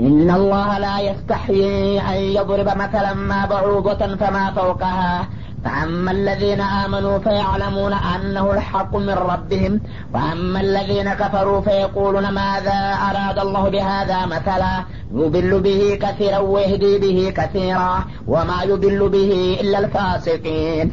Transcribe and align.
إن 0.00 0.30
الله 0.30 0.78
لا 0.78 1.00
يستحيي 1.00 2.00
أن 2.00 2.16
يضرب 2.16 2.68
مثلا 2.76 3.14
ما 3.14 3.46
بعوضة 3.46 4.16
فما 4.16 4.52
فوقها. 4.52 5.28
فأما 5.64 6.10
الذين 6.10 6.60
آمنوا 6.60 7.18
فيعلمون 7.18 7.92
أنه 7.92 8.52
الحق 8.52 8.96
من 8.96 9.10
ربهم 9.10 9.80
وأما 10.14 10.60
الذين 10.60 11.14
كفروا 11.14 11.60
فيقولون 11.60 12.28
ماذا 12.28 12.98
أراد 13.10 13.38
الله 13.38 13.68
بهذا 13.68 14.26
مثلا؟ 14.26 14.84
يضل 15.14 15.60
به 15.60 15.98
كثيرا 16.02 16.38
ويهدي 16.38 16.98
به 16.98 17.32
كثيرا 17.36 18.04
وما 18.28 18.62
يضل 18.62 19.08
به 19.08 19.58
إلا 19.60 19.78
الفاسقين. 19.78 20.92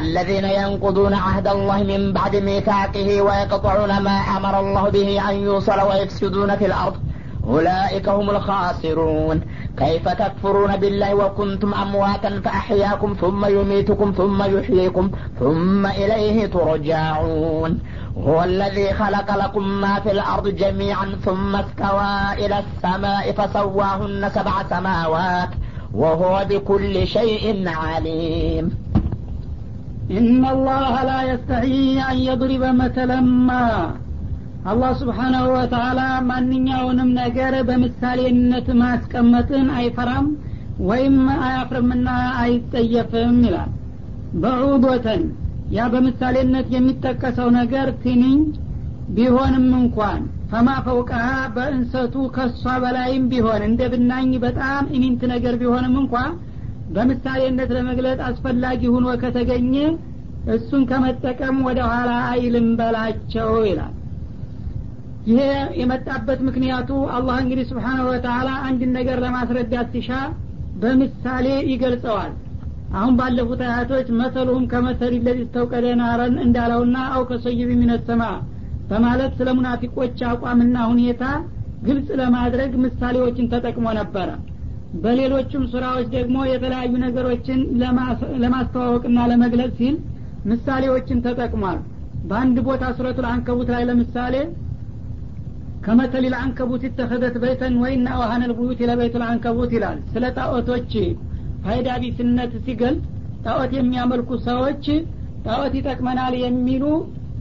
الذين 0.00 0.44
ينقضون 0.44 1.14
عهد 1.14 1.46
الله 1.48 1.82
من 1.82 2.12
بعد 2.12 2.36
ميثاقه 2.36 3.22
ويقطعون 3.22 3.98
ما 4.02 4.18
أمر 4.36 4.60
الله 4.60 4.88
به 4.88 5.30
أن 5.30 5.34
يوصل 5.34 5.80
ويفسدون 5.80 6.56
في 6.56 6.66
الأرض. 6.66 7.07
أولئك 7.48 8.08
هم 8.08 8.30
الخاسرون. 8.30 9.40
كيف 9.76 10.08
تكفرون 10.08 10.76
بالله 10.76 11.14
وكنتم 11.14 11.74
أمواتا 11.74 12.40
فأحياكم 12.40 13.16
ثم 13.20 13.44
يميتكم 13.44 14.12
ثم 14.16 14.42
يحييكم 14.58 15.10
ثم 15.40 15.86
إليه 15.86 16.46
ترجعون. 16.46 17.78
هو 18.18 18.44
الذي 18.44 18.92
خلق 18.92 19.36
لكم 19.36 19.80
ما 19.80 20.00
في 20.00 20.10
الأرض 20.10 20.48
جميعا 20.48 21.06
ثم 21.24 21.56
استوى 21.56 22.46
إلى 22.46 22.56
السماء 22.64 23.32
فسواهن 23.32 24.30
سبع 24.34 24.62
سماوات 24.70 25.48
وهو 25.94 26.46
بكل 26.50 27.06
شيء 27.06 27.68
عليم. 27.68 28.70
إن 30.10 30.44
الله 30.44 31.04
لا 31.04 31.22
يستحي 31.32 32.00
أن 32.10 32.16
يضرب 32.18 32.62
مثلا 32.74 33.20
ما 33.20 33.94
አላህ 34.68 34.90
ስብሓናሁ 35.00 35.44
ወተላ 35.54 36.00
ማንኛውንም 36.28 37.10
ነገር 37.20 37.54
በምሳሌነት 37.68 38.68
ማስቀመጥን 38.80 39.68
አይፈራም 39.76 40.26
ወይም 40.80 41.16
አያፍርምና 41.40 42.08
አይጠየፍም 42.42 43.36
ይላል። 43.46 43.70
በዑዶተን 44.34 45.22
ያ 45.70 45.86
በምሳሌነት 45.92 46.66
የሚጠቀሰው 46.74 47.48
ነገር 47.58 47.88
ትንኝ 48.02 48.38
ቢሆንም 49.08 49.66
እንኳን 49.80 50.20
ፈማ 50.50 50.68
ፈውቀሃ 50.86 51.24
በእንሰቱ 51.54 52.14
ከሷ 52.36 52.74
በላይም 52.84 53.24
ቢሆን 53.32 53.62
እንደ 53.68 53.82
ብናኝ 53.92 54.30
በጣም 54.44 54.84
ኢሚንት 54.96 55.22
ነገር 55.32 55.54
ቢሆንም 55.62 55.94
እንኳ 56.02 56.14
በምሳሌነት 56.88 57.70
ለመግለጥ 57.76 58.18
አስፈላጊ 58.28 58.82
ሁኖ 58.94 59.06
ከተገኘ 59.22 59.74
እሱን 60.46 60.82
ከመጠቀም 60.90 61.56
ወደ 61.66 61.80
ኋላ 61.90 62.10
አይልም 62.30 62.68
በላቸው 62.78 63.50
ይላል 63.68 63.94
ይሄ 65.26 65.40
የመጣበት 65.80 66.40
ምክንያቱ 66.48 66.90
አላህ 67.14 67.36
እንግዲህ 67.42 67.64
ስብሓናሁ 67.70 68.04
ወተላ 68.10 68.50
አንድን 68.68 68.90
ነገር 68.98 69.18
ለማስረዳት 69.24 69.88
ሲሻ 69.94 70.10
በምሳሌ 70.74 71.46
ይገልጸዋል። 71.72 72.32
አሁን 72.90 73.14
ባለፉት 73.18 73.60
አያቶች 73.66 74.08
መሰሉሁም 74.20 74.64
ከመሰል 74.70 75.14
ለዚ 75.26 75.40
ተውቀደ 75.54 75.86
ናረን 76.00 76.36
እንዳለውና 76.44 76.98
አው 77.14 77.22
ከሰይብ 77.30 77.70
ሚነሰማ 77.80 78.22
በማለት 78.90 79.32
ስለ 79.38 79.48
ሙናፊቆች 79.56 80.20
አቋምና 80.30 80.76
ሁኔታ 80.92 81.24
ግልጽ 81.82 82.08
ለማድረግ 82.20 82.70
ምሳሌዎችን 82.84 83.50
ተጠቅሞ 83.52 83.88
ነበረ። 83.98 84.28
በሌሎችም 84.94 85.64
ስራዎች 85.72 86.06
ደግሞ 86.14 86.36
የተለያዩ 86.50 86.92
ነገሮችን 87.04 87.58
ለማስተዋወቅና 88.44 89.18
ለመግለጽ 89.32 89.74
ሲል 89.80 89.96
ምሳሌዎችን 90.44 91.22
ተጠቅሟል። 91.26 91.78
በአንድ 92.24 92.56
ቦታ 92.68 92.84
ሱረቱል 92.96 93.26
አንከቡት 93.32 93.68
ላይ 93.74 93.82
ለምሳሌ 93.90 94.34
ከመተል 95.84 96.24
ልአንከቡት 96.32 96.82
ይተኸደት 96.86 97.36
በይተን 97.42 97.74
ወይና 97.82 98.08
ዋሀነል 98.20 98.52
ቡዩት 98.58 98.80
ለበይቱ 98.88 99.14
ልአንከቡት 99.22 99.70
ይላል። 99.76 99.98
ስለ 100.12 100.24
ጣዖቶች 100.38 100.92
ፋይዳ 101.64 101.88
ቢስነት 102.02 102.52
ሲገልጽ 102.64 103.04
ጣዖት 103.44 103.72
የሚያመልኩ 103.78 104.30
ሰዎች 104.48 104.84
ጣዖት 105.46 105.74
ይጠቅመናል 105.78 106.34
የሚሉ 106.42 106.84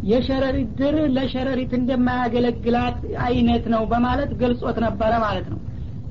የሸረሪት 0.09 0.69
ድር 0.79 0.95
ለሸረሪት 1.15 1.71
እንደማያገለግላት 1.77 2.97
አይነት 3.27 3.63
ነው 3.73 3.83
በማለት 3.91 4.31
ገልጾት 4.41 4.77
ነበረ 4.85 5.13
ማለት 5.25 5.47
ነው። 5.53 5.59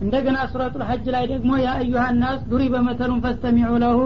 እንደገና 0.01 0.39
ሱረቱ 0.51 0.75
ልሐጅ 0.83 1.05
ላይ 1.15 1.25
ደግሞ 1.33 1.51
ያ 1.93 2.03
ናስ 2.23 2.41
ዱሪ 2.51 2.65
በመተሉን 2.75 3.23
ፈስተሚዑ 3.27 3.71
ለሁ 3.85 4.01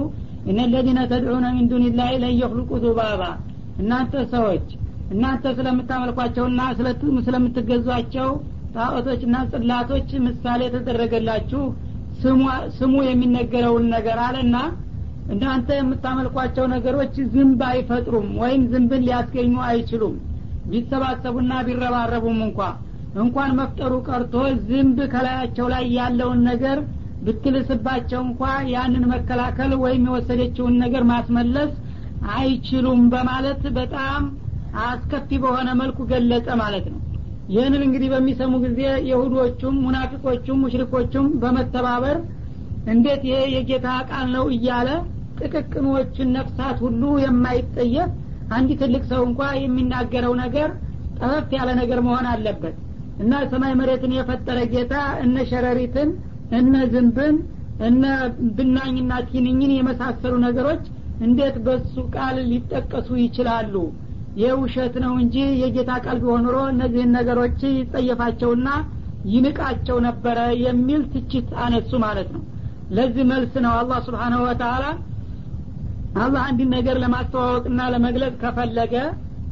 እነ 0.50 0.59
ለዚነ 0.72 1.00
ተድዑነ 1.12 1.47
ሚን 1.56 1.66
ለን 1.98 2.36
የክልቁ 2.41 2.70
ዙባባ 2.84 3.22
እናንተ 3.80 4.22
ሰዎች 4.34 4.66
እናንተ 5.10 5.44
ስለምታመልኳቸውና 5.59 6.60
ስለምትገዟቸው 7.26 8.28
ጣዖቶችና 8.75 9.37
ጽላቶች 9.53 10.10
ምሳሌ 10.26 10.60
የተደረገላችሁ 10.66 11.62
ስሙ 12.78 12.94
የሚነገረውን 13.09 13.87
ነገር 13.94 14.19
አለና 14.26 14.56
እናንተ 15.34 15.69
የምታመልኳቸው 15.78 16.65
ነገሮች 16.75 17.15
ዝንብ 17.32 17.60
አይፈጥሩም 17.71 18.28
ወይም 18.43 18.62
ዝንብን 18.72 19.04
ሊያስገኙ 19.06 19.54
አይችሉም። 19.69 20.15
ቢሰባሰቡና 20.71 21.53
ቢረባረቡም 21.66 22.38
እንኳ 22.47 22.60
እንኳን 23.21 23.50
መፍጠሩ 23.60 23.92
ቀርቶ 24.09 24.34
ዝንብ 24.69 24.98
ከላያቸው 25.12 25.66
ላይ 25.72 25.84
ያለውን 25.98 26.41
ነገር 26.50 26.78
ብትልስባቸው 27.25 28.21
እንኳ 28.27 28.42
ያንን 28.75 29.04
መከላከል 29.12 29.72
ወይም 29.82 30.04
የወሰደችውን 30.09 30.77
ነገር 30.84 31.03
ማስመለስ 31.10 31.72
አይችሉም 32.37 33.03
በማለት 33.15 33.62
በጣም 33.78 34.22
አስከፊ 34.82 35.38
በሆነ 35.42 35.69
መልኩ 35.81 35.98
ገለጸ 36.10 36.48
ማለት 36.60 36.86
ነው። 36.92 37.00
ይህንን 37.48 37.82
እንግዲህ 37.86 38.08
በሚሰሙ 38.12 38.53
ጊዜ 38.64 38.81
የሁዶቹም 39.10 39.76
ሙናፊቆቹም 39.84 40.60
ሙሽሪኮቹም 40.64 41.26
በመተባበር 41.42 42.19
እንዴት 42.86 43.22
ይሄ 43.28 43.38
የጌታ 43.54 43.88
ቃል 44.10 44.26
ነው 44.36 44.44
እያለ 44.54 44.88
ጥቅቅኖችን 45.38 46.28
ነፍሳት 46.36 46.78
ሁሉ 46.84 47.03
የማይጠየፍ 47.25 48.10
አንድ 48.50 48.70
ትልቅ 48.80 49.03
ሰው 49.10 49.22
እንኳ 49.28 49.42
የሚናገረው 49.60 50.32
ነገር 50.42 50.70
ጠፈፍ 51.16 51.48
ያለ 51.56 51.70
ነገር 51.80 52.00
መሆን 52.06 52.26
አለበት 52.32 52.76
እና 53.19 53.41
ሰማይ 53.50 53.72
መሬትን 53.80 54.12
የፈጠረ 54.16 54.59
ጌታ 54.72 54.94
እነ 55.25 55.36
ሸረሪትን 55.50 56.10
እነ 56.50 56.75
ዝንብን 56.92 57.36
እነ 57.80 58.04
ብናኝና 58.56 59.12
ቲንኝን 59.28 59.72
የመሳሰሉ 59.76 60.34
ነገሮች 60.47 60.84
እንዴት 61.20 61.56
በሱ 61.66 61.94
ቃል 62.14 62.36
ሊጠቀሱ 62.50 63.09
ይችላሉ 63.22 63.75
ይህ 64.36 64.52
ውሸት 64.60 64.94
ነው 65.04 65.12
እንጂ 65.22 65.36
የጌታ 65.60 65.92
ቃል 66.04 66.18
ቢሆን 66.22 66.42
ኖሮ 66.46 66.58
እነዚህን 66.72 67.14
ነገሮች 67.18 67.60
ይጸየፋቸውና 67.72 68.68
ይንቃቸው 69.26 69.96
ነበረ 70.06 70.38
የሚል 70.64 71.02
ትችት 71.12 71.48
አነሱ 71.64 71.91
ማለት 72.04 72.28
ነው። 72.36 72.42
ለዚህ 72.91 73.24
መልስ 73.30 73.54
ነው 73.64 73.72
አላህ 73.80 73.98
ስብሓናሁ 74.06 74.41
ወተላ 74.46 74.84
አላህ 76.16 76.42
አንድን 76.48 76.70
ነገር 76.76 76.96
ለማስተዋወቅና 77.02 77.80
ለመግለጽ 77.92 78.34
ከፈለገ 78.42 78.94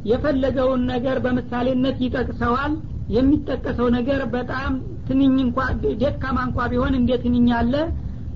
የፈለገውን 0.05 0.81
ነገር 0.91 1.17
በምሳሌነት 1.25 1.97
ይጠቅሰዋል። 2.05 2.73
የሚጠቀሰው 3.09 3.87
ነገር 3.95 4.21
በጣም 4.33 4.71
ትንኝ 5.07 5.35
እንኳ 5.45 5.59
ደካማ 6.01 6.37
እንኳ 6.47 6.67
ቢሆን 6.71 6.93
እንደ 6.99 7.11
ትንኝ 7.23 7.47
አለ? 7.59 7.73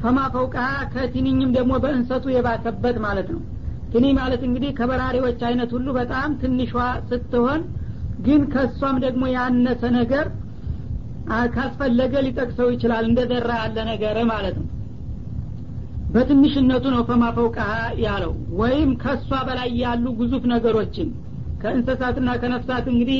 ፈማ 0.02 0.20
ፈውቀሃ 0.34 0.64
ከትንኝም 0.94 1.52
ደግሞ 1.58 1.74
በእንሰቱ 1.84 2.26
የባሰበት 2.34 2.98
ማለት 3.06 3.28
ነው 3.34 3.42
ትንኝ 3.94 4.12
ማለት 4.20 4.42
እንግዲህ 4.48 4.70
ከበራሪዎች 4.78 5.42
አይነት 5.50 5.72
ሁሉ 5.76 5.88
በጣም 5.98 6.30
ትንሿ 6.42 6.72
ስትሆን 7.10 7.62
ግን 8.26 8.42
ከእሷም 8.54 8.98
ደግሞ 9.06 9.24
ያነሰ 9.36 9.84
ነገር 9.98 10.26
ካስፈለገ 11.56 12.14
ሊጠቅሰው 12.26 12.68
ይችላል 12.74 13.04
እንደ 13.10 13.20
ደራ 13.30 13.52
ያለ 13.62 13.78
ነገር 13.92 14.18
ማለት 14.32 14.56
ነው። 14.62 14.68
በትንሽነቱ 16.14 16.86
ነው 16.96 17.04
ፈማፈውቀሃ 17.08 17.70
ያለው። 18.04 18.34
ወይም 18.60 18.90
ከእሷ 19.04 19.30
በላይ 19.48 19.70
ያሉ 19.84 20.06
ግዙፍ 20.20 20.44
ነገሮችን 20.54 21.08
ከእንስሳትና 21.62 22.30
ከነፍሳት 22.42 22.86
እንግዲህ 22.94 23.20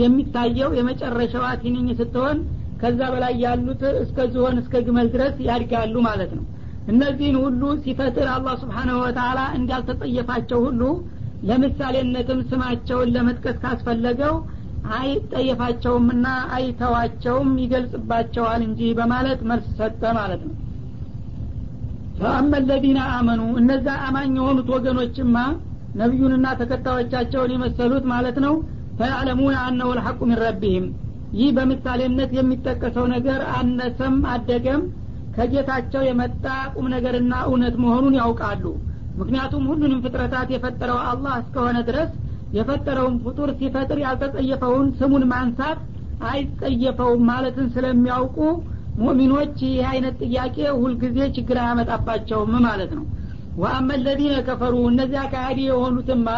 የሚታየው 0.00 0.70
የመጨረሻዋ 0.78 1.46
ትንኝ 1.62 1.88
ስትሆን 2.00 2.38
ከዛ 2.80 3.00
በላይ 3.12 3.34
ያሉት 3.44 3.82
እስከ 4.02 4.18
ዝሆን 4.32 4.56
እስከ 4.62 4.82
ግመል 4.86 5.08
ድረስ 5.14 5.36
ያድጋሉ 5.48 5.94
ማለት 6.08 6.32
ነው 6.38 6.44
እነዚህን 6.86 7.36
ሁሉ 7.42 7.62
ሲፈጥር 7.84 8.28
አላህ 8.34 8.54
ስብሓናሁ 8.60 8.96
ወተላ 9.04 9.38
እንዳልተጸየፋቸው 9.58 10.60
ሁሉ 10.66 10.82
ለምሳሌነትም 11.48 12.40
ስማቸውን 12.50 13.12
ለመጥቀስ 13.14 13.56
ካስፈለገው 13.62 14.34
አይጠየፋቸውምና 14.98 16.26
አይተዋቸውም 16.56 17.50
ይገልጽባቸዋል 17.62 18.60
እንጂ 18.66 18.80
በማለት 18.98 19.40
መልስ 19.50 19.68
ሰጠ 19.78 20.02
ማለት 20.18 20.42
ነው። 20.46 20.54
ፈአመ 22.18 22.52
ለዚነ 22.68 22.98
አመኑ 23.14 23.42
እነዛ 23.60 23.86
አማኝ 24.04 24.30
የሆኑት 24.38 24.68
ወገኖችማ 24.74 25.36
ነቢዩንና 26.00 26.46
ተከታዮቻቸውን 26.60 27.52
የመሰሉት 27.54 28.04
ማለት 28.12 28.38
ነው 28.44 28.54
ፈያዕለሙን 28.98 29.56
አነሁ 29.62 29.88
ልሐቁ 29.98 30.20
ሚን 30.28 30.38
ረቢህም። 30.44 30.86
ይህ 31.38 31.50
በምሳሌነት 31.56 32.30
የሚጠቀሰው 32.36 33.06
ነገር 33.14 33.40
አነሰም 33.56 34.16
አደገም 34.34 34.82
ከጌታቸው 35.36 36.02
የመጣ 36.06 36.44
ቁም 36.74 36.86
ነገርና 36.94 37.34
እውነት 37.48 37.74
መሆኑን 37.82 38.14
ያውቃሉ። 38.20 38.64
ምክንያቱም 39.18 39.64
ሁሉንም 39.70 40.00
ፍጥረታት 40.04 40.48
የፈጠረው 40.54 40.98
አላህ 41.10 41.34
እስከሆነ 41.42 41.78
ድረስ 41.88 42.10
የፈጠረውን 42.52 43.14
ፍጡር 43.24 43.50
ሲፈጥር 43.58 43.98
ያልተጸየፈውን 44.04 44.88
ስሙን 44.98 45.24
ማንሳት 45.32 45.78
አይጸየፈውም 46.30 47.22
ማለትን 47.30 47.66
ስለሚያውቁ 47.74 48.36
ሙእሚኖች 48.98 49.56
ይህ 49.66 49.86
አይነት 49.90 50.14
ጥያቄ 50.24 50.56
ሁልጊዜ 50.78 51.18
ችግር 51.36 51.58
አያመጣባቸውም 51.62 52.52
ማለት 52.66 52.92
ነው። 52.98 53.04
ወአመ 53.56 53.90
ለዚነ 54.04 54.36
ከፈሩ 54.46 54.74
እነዚያ 54.90 55.22
ከሃዲ 55.32 55.60
የሆኑትማ 55.68 56.28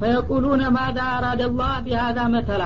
ፈየቁሉነ 0.00 0.62
ማዛ 0.76 0.98
አራደ 1.16 1.42
ላህ 1.52 1.74
ቢሃዛ 1.84 2.18
መተላ። 2.32 2.62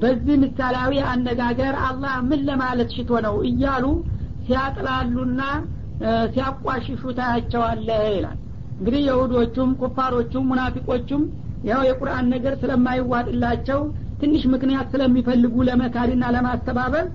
በዚህ 0.00 0.36
ምሳሌያዊ 0.42 0.94
አነጋገር 1.10 1.74
አላህ 1.88 2.14
ምን 2.28 2.40
ለማለት 2.48 2.90
ሽቶ 2.96 3.20
ነው 3.26 3.36
እያሉ 3.50 3.84
ሲያጥላሉና 4.46 5.40
ሲያቋሽሹ 6.32 7.02
ታያቸዋለህ 7.18 8.02
ይላል። 8.10 8.38
እንግዲህ 8.78 9.02
የሁዶቹም 9.08 9.70
ኩፋሮቹም 9.80 10.44
ሙናፊቆቹም 10.50 11.22
ያው 11.68 11.80
የቁርአን 11.88 12.26
ነገር 12.34 12.54
ስለማይዋጥላቸው 12.62 13.80
ትንሽ 14.20 14.42
ምክንያት 14.52 14.86
ስለሚፈልጉ 14.92 15.54
ለመካድና 15.68 16.24
ለማስተባበል 16.36 17.06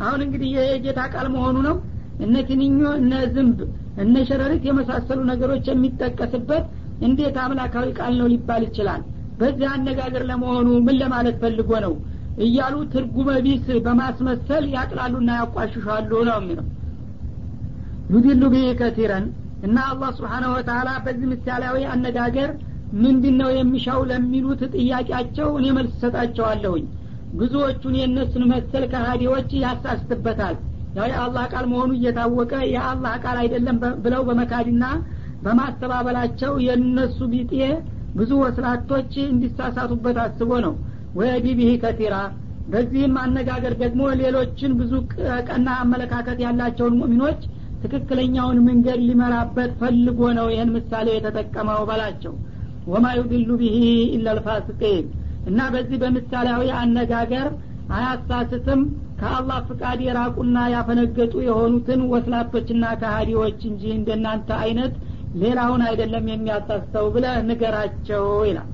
አሁን 0.00 0.20
እንግዲህ 0.26 0.48
ይሄ 0.52 0.64
የጌታ 0.70 1.00
ቃል 1.14 1.26
መሆኑ 1.34 1.56
ነው። 1.68 1.76
እነ 2.24 2.36
ትንኞ 2.48 2.80
እነ 3.00 3.12
ዝንብ 3.34 3.58
እነ 4.02 4.16
ሸረሪት 4.28 4.64
የመሳሰሉ 4.68 5.20
ነገሮች 5.30 5.66
የሚጠቀስበት 5.70 6.64
እንዴት 7.06 7.36
አምላካዊ 7.44 7.86
ቃል 7.98 8.12
ነው 8.20 8.26
ሊባል 8.32 8.62
ይችላል? 8.68 9.02
በዚህ 9.38 9.66
አነጋገር 9.74 10.22
ለመሆኑ 10.30 10.68
ምን 10.86 10.96
ለማለት 11.02 11.36
ፈልጎ 11.42 11.70
ነው? 11.84 11.94
እያሉ 12.38 12.76
ትርጉመ 12.92 13.30
ቢስ 13.46 13.66
በማስመሰል 13.86 14.64
ያጥላሉና 14.74 15.30
ያቋሽሻሉ 15.40 16.10
ነው 16.28 16.36
የሚለው 16.40 16.66
ዩዲሉ 18.10 18.42
ቢህ 18.52 18.68
ከቲረን 18.78 19.26
እና 19.62 19.76
አላህ 19.90 20.10
ስብሓናሁ 20.16 20.50
ወተላ 20.56 20.90
በዚህ 21.04 21.26
ምሳሌያዊ 21.32 21.78
አነጋገር 21.92 22.50
ምንድን 22.92 23.34
ነው 23.40 23.50
የሚሻው 23.54 24.00
ለሚሉት 24.10 24.62
ጥያቄያቸው 24.74 25.48
እኔ 25.58 25.66
መልስ 25.76 25.92
ሰጣቸዋለሁኝ 26.02 26.84
ብዙዎቹን 27.32 27.94
የእነሱን 27.98 28.44
መሰል 28.52 28.84
ከሃዲዎች 28.92 29.50
ያሳስትበታል 29.62 30.56
ያው 30.94 31.06
የአላህ 31.10 31.44
ቃል 31.52 31.64
መሆኑ 31.72 31.90
እየታወቀ 31.98 32.52
የአላህ 32.72 33.12
ቃል 33.24 33.36
አይደለም 33.42 33.76
ብለው 34.04 34.22
በመካድና 34.28 34.84
በማስተባበላቸው 35.44 36.52
የእነሱ 36.64 37.18
ቢጤ 37.32 37.52
ብዙ 38.14 38.30
ወስላቶች 38.42 39.12
እንዲሳሳቱበት 39.26 40.16
አስቦ 40.24 40.50
ነው። 40.64 40.74
ወየዲ 41.14 41.46
ቢሂ 41.58 41.70
ከቲራ 41.82 42.16
በዚህም 42.66 43.14
አነጋገር 43.22 43.74
ደግሞ 43.82 44.02
ሌሎችን 44.20 44.72
ብዙ 44.80 44.92
ቀና 45.48 45.68
አመለካከት 45.82 46.38
ያላቸውን 46.44 46.96
ሙእሚኖች 47.00 47.40
ትክክለኛውን 47.82 48.58
መንገድ 48.66 49.00
ሊመራበት 49.06 49.70
ፈልጎ 49.80 50.20
ነው 50.38 50.46
ይህን 50.52 50.70
ምሳሌ 50.76 51.08
የተጠቀመው 51.14 51.82
በላቸው። 51.90 52.34
ወማ 52.86 53.06
ዩድሉ 53.18 53.50
ቢሂ 53.60 53.78
ኢላ 54.16 54.34
ልፋስቂን 54.38 55.06
እና 55.46 55.60
በዚህ 55.74 55.98
በምሳሌያዊ 56.02 56.64
አነጋገር 56.80 57.48
አያሳስትም 57.96 58.80
ከአላህ 59.20 59.58
ፍቃድ 59.68 59.98
የራቁና 60.04 60.58
ያፈነገጡ 60.72 61.32
የሆኑትን 61.46 62.02
ወስላቶችና 62.12 62.84
ካሃዲዎች 63.00 63.60
እንጂ 63.70 63.82
እንደናንተ 63.96 64.50
አይነት 64.62 64.94
ሌላውን 65.42 65.82
አይደለም 65.88 66.24
የሚያሳስተው 66.30 67.06
ብለ 67.14 67.26
ንገራቸው 67.48 68.24
ይላል። 68.48 68.68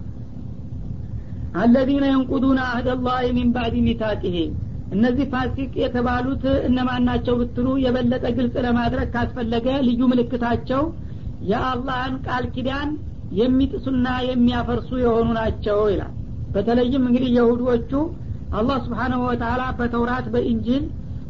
አለዚነ 1.56 2.05
የንቁዱነ 2.11 2.58
አህደላህ 2.69 3.19
ሚን 3.37 3.50
ባዕድ 3.55 3.76
ሚታቂሄ 3.87 4.37
እነዚህ 4.90 5.26
ፋሲቅ 5.32 5.72
የተባሉት 5.82 6.44
እነማን 6.68 7.06
ናቸው 7.08 7.34
ብትሉ 7.40 7.68
የበለጠ 7.84 8.24
ግልጽ 8.36 8.54
ለማድረግ 8.66 9.08
ካስፈለገ 9.14 9.66
ልዩ 9.86 10.00
ምልክታቸው 10.10 10.82
የአላህን 11.40 12.14
ቃል 12.26 12.44
ኪዳን 12.54 12.90
የሚጥሱና 13.30 14.06
የሚያፈርሱ 14.28 14.90
የሆኑ 15.02 15.28
ናቸው 15.38 15.80
ይላል። 15.92 16.12
በተለይም 16.54 17.04
እንግዲህ 17.08 17.30
የሁዶቹ 17.36 17.92
አላህ 18.52 18.76
ስብሓናሁ 18.84 19.20
ወተላ 19.28 19.62
በተውራት 19.78 20.26
በኢንጂል 20.34 20.84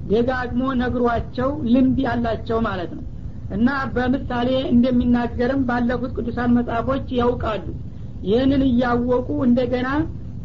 ደጋግሞ 0.05 0.63
ነግሯቸው 0.81 1.49
ልምድ 1.73 1.99
ያላቸው 2.07 2.59
ማለት 2.67 2.91
ነው። 2.97 3.05
እና 3.51 3.69
በምሳሌ 3.95 4.51
እንደሚናገርም 4.73 5.61
ባለፉት 5.69 6.13
ቅዱሳን 6.17 6.55
መጽሐፎች 6.57 7.07
ያውቃሉ። 7.21 7.67
ይህንን 8.23 8.63
እያወቁ 8.69 9.29
እንደገና 9.47 9.89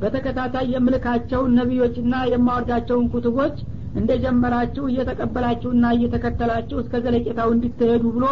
በተከታታይ 0.01 0.68
የምልካቸውን 0.74 1.51
ነቢዮችና 1.59 2.15
የማወርዳቸውን 2.31 3.09
ኩትቦች 3.13 3.57
እንደጀመራችሁ 3.95 4.83
እየተቀበላችሁና 4.89 5.86
እየተከተላችሁ 5.95 6.77
እስከ 6.83 7.01
ዘለቄታው 7.06 7.50
እንድትሄዱ 7.56 8.03
ብሎ 8.15 8.25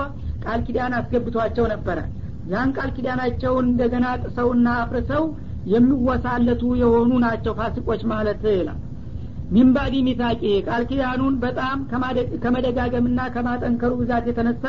ቃል 0.43 0.59
ኪዳን 0.67 0.93
አስገብቷቸው 0.99 1.65
ነበረ። 1.73 1.97
ያን 2.51 2.69
ቃል 2.77 2.89
ኪዳናቸውን 2.95 3.65
እንደገና 3.71 4.05
ጥሰውና 4.23 4.67
አፍርሰው 4.83 5.23
የሚወሳለቱ 5.73 6.63
የሆኑ 6.81 7.11
ናቸው 7.25 7.53
ፋሲቆች 7.59 8.03
ማለት 8.11 8.43
ይላል። 8.51 8.79
ሚንባዲ 9.51 9.95
ሚታቂ 10.07 10.41
ቃል 10.67 10.83
ኪዳኑን 10.89 11.35
በጣም 11.43 11.77
ከመደጋገምና 12.43 13.19
ከማጠንከሩ 13.35 13.91
ብዛት 14.01 14.25
የተነሳ 14.29 14.65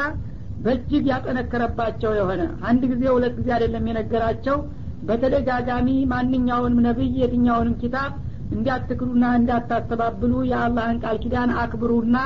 በእጅግ 0.65 1.05
ያጠነከረባቸው 1.11 2.13
የሆነ 2.19 2.41
አንድ 2.69 2.83
ጊዜ 2.93 3.05
ሁለት 3.15 3.35
ጊዜ 3.39 3.49
አይደለም 3.57 3.87
የነገራቸው 3.91 4.57
በተደጋጋሚ 5.03 5.89
ማንኛውንም 6.11 6.83
ነቢይ 6.87 7.13
የትኛውንም 7.21 7.79
ኪታብ 7.83 8.13
እንዳትክሉና 8.51 9.25
እንዳታስተባብሉ 9.39 10.33
የአላህን 10.51 10.99
ቃል 11.03 11.17
ኪዳን 11.25 11.51
አክብሩና 11.63 12.17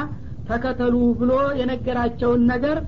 ተከተሉ 0.49 0.95
ብሎ 1.21 1.33
የነገራቸውን 1.61 2.43
ነገር 2.53 2.79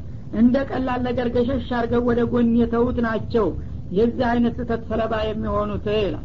እንደ 0.41 0.57
ቀላል 0.71 1.01
ነገር 1.09 1.27
ገሸሽ 1.35 1.69
አድርገው 1.79 2.03
ወደ 2.09 2.21
ጎን 2.33 2.49
የተዉት 2.61 2.99
ናቸው። 3.07 3.47
የዚህ 3.91 4.25
አይነት 4.31 4.55
ስህተት 4.59 4.83
ሰለባ 4.91 5.15
የሚሆኑት 5.27 5.85
ይላል። 5.97 6.25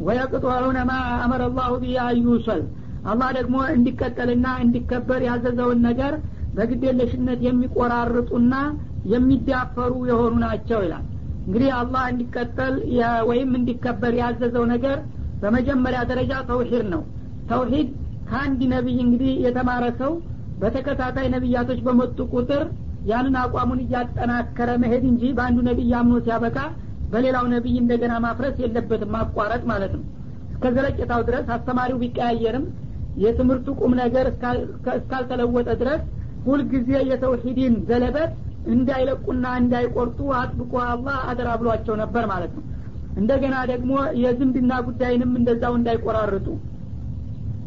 ወየቅጦዑነ 0.00 0.78
ማ 0.90 0.92
አመረ 1.24 1.42
ላሁ 1.56 1.72
አዩሰል 2.04 2.62
አላህ 3.04 3.28
ደግሞ 3.38 3.56
እንዲቀጠልና 3.74 4.46
እንዲከበር 4.64 5.20
ያዘዘውን 5.28 5.80
ነገር 5.88 6.14
በግዴለሽነት 6.54 7.40
የሚቆራርጡና 7.46 8.54
የሚዳፈሩ 9.12 9.92
የሆኑ 10.10 10.34
ናቸው 10.44 10.80
ይላል 10.86 11.04
እንግዲህ 11.44 11.70
አላህ 11.76 12.02
እንዲቀጠል 12.12 12.74
ወይም 13.30 13.50
እንዲከበር 13.58 14.14
ያዘዘው 14.20 14.64
ነገር 14.72 14.98
በመጀመሪያ 15.42 16.00
ደረጃ 16.10 16.32
ተውሂድ 16.48 16.84
ነው። 16.92 17.02
ተውሂድ 17.50 17.88
ከአንድ 18.28 18.60
ነቢይ 18.74 18.98
እንግዲህ 19.04 19.32
የተማረ 19.46 19.84
ሰው 20.00 20.12
በተከታታይ 20.60 21.26
ነቢያቶች 21.34 21.80
በመጡ 21.86 22.18
ቁጥር 22.34 22.62
ያንን 23.10 23.36
አቋሙን 23.42 23.80
እያጠናከረ 23.84 24.70
መሄድ 24.82 25.04
እንጂ 25.10 25.22
በአንዱ 25.36 25.58
ነቢይ 25.68 25.92
አምኖ 26.00 26.16
ሲያበቃ 26.24 26.58
በሌላው 27.12 27.46
ነቢይ 27.54 27.76
እንደገና 27.82 28.12
ማፍረስ 28.24 28.56
የለበትም 28.62 29.10
ማቋረጥ 29.16 29.62
ማለት 29.70 29.92
ነው። 29.96 30.02
እስከ 30.52 30.64
ዘለቄታው 30.76 31.22
ድረስ 31.28 31.46
አስተማሪው 31.54 32.00
ቢቀያየርም 32.02 32.66
የትምህርቱ 33.22 33.68
ቁም 33.80 33.92
ነገር 34.02 34.26
እስካልተለወጠ 34.94 35.68
ድረስ 35.80 36.02
ሁልጊዜ 36.46 36.90
የተውሂድን 37.10 37.74
ዘለበት 37.88 38.30
እንዳይለቁና 38.70 39.46
እንዳይቆርጡ 39.60 40.18
አጥብቆ 40.38 40.72
አላህ 40.86 41.18
አደራ 41.30 41.50
ብሏቸው 41.60 41.94
ነበር 42.02 42.24
ማለት 42.32 42.52
ነው። 42.58 42.64
እንደገና 43.16 43.56
ደግሞ 43.70 43.92
የዝምድና 44.22 44.72
ጉዳይንም 44.88 45.32
እንደዛው 45.38 45.72
እንዳይቆራርጡ 45.78 46.48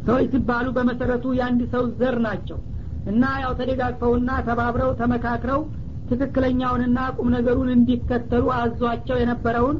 ሰዎች 0.05 0.27
ሲባሉ 0.33 0.67
በመሰረቱ 0.77 1.25
የአንድ 1.37 1.61
ሰው 1.73 1.83
ዘር 1.99 2.15
ናቸው 2.25 2.59
እና 3.05 3.23
ያው 3.43 3.51
ተደጋግፈውና 3.59 4.29
ተባብረው 4.47 4.91
ተመካክረው 4.99 5.61
ትክክለኛውንና 6.09 6.99
ቁም 7.17 7.27
ነገሩን 7.35 7.69
እንዲከተሉ 7.75 8.45
አዟቸው 8.57 9.17
የነበረውን 9.19 9.77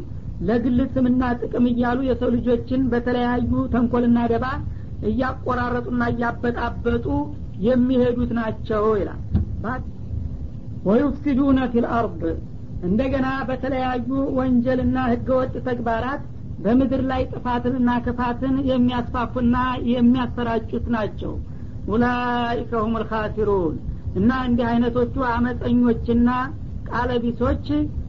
ለግል 0.48 0.80
ስምና 0.94 1.24
ጥቅም 1.42 1.66
እያሉ 1.72 2.00
የሰው 2.08 2.30
ልጆችን 2.36 2.82
በተለያዩ 2.92 3.52
ተንኮልና 3.74 4.20
ደባ 4.32 4.46
እያቆራረጡና 5.10 6.04
እያበጣበጡ 6.14 7.06
የሚሄዱት 7.68 8.32
ናቸው 8.40 8.86
ይላል 9.02 9.22
ወዩፍሲዱነ 10.86 11.60
ፊልአርድ 11.74 12.22
እንደገና 12.82 13.28
በተለያዩ 13.50 14.08
ወንጀልና 14.38 14.98
ህገወጥ 15.12 15.54
ተግባራት 15.68 16.24
በምድር 16.60 17.02
ላይ 17.12 17.22
ጥፋትንና 17.32 17.90
ክፋትን 18.06 18.56
የሚያስፋፉና 18.70 19.56
የሚያሰራጩት 19.94 20.86
ናቸው። 20.96 21.34
ኡላይከ 21.88 22.72
ሁም 22.84 22.94
ልካሲሩን 23.02 23.76
እና 24.16 24.32
እንዲህ 24.48 24.66
አይነቶቹ 24.72 25.16
አመፀኞችና 25.32 26.30
ቃለቢሶች 26.90 27.66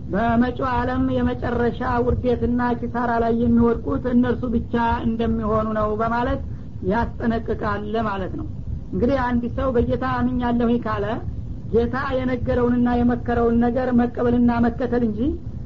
በመጪው 0.09 0.67
ዓለም 0.73 1.05
የመጨረሻ 1.17 1.81
ውርዴትና 2.07 2.63
ኪሳራ 2.81 3.13
ላይ 3.23 3.35
የሚወድቁት 3.43 4.05
እነርሱ 4.13 4.43
ብቻ 4.55 4.75
እንደሚሆኑ 5.07 5.69
ነው 5.79 5.89
በማለት 6.01 6.43
ያስጠነቅቃል 6.89 7.95
ማለት 8.09 8.33
ነው። 8.41 8.47
እንግዲህ 8.93 9.19
አንድ 9.27 9.45
ሰው 9.57 9.69
በጌታ 9.77 10.05
አምኛለሁ 10.19 10.71
ካለ 10.85 11.07
ጌታ 11.73 11.97
የነገረውንና 12.17 12.89
የመከረውን 12.99 13.57
ነገር 13.65 13.89
መቀበልና 14.01 14.53
መከተል 14.67 15.03
እንጂ 15.09 15.21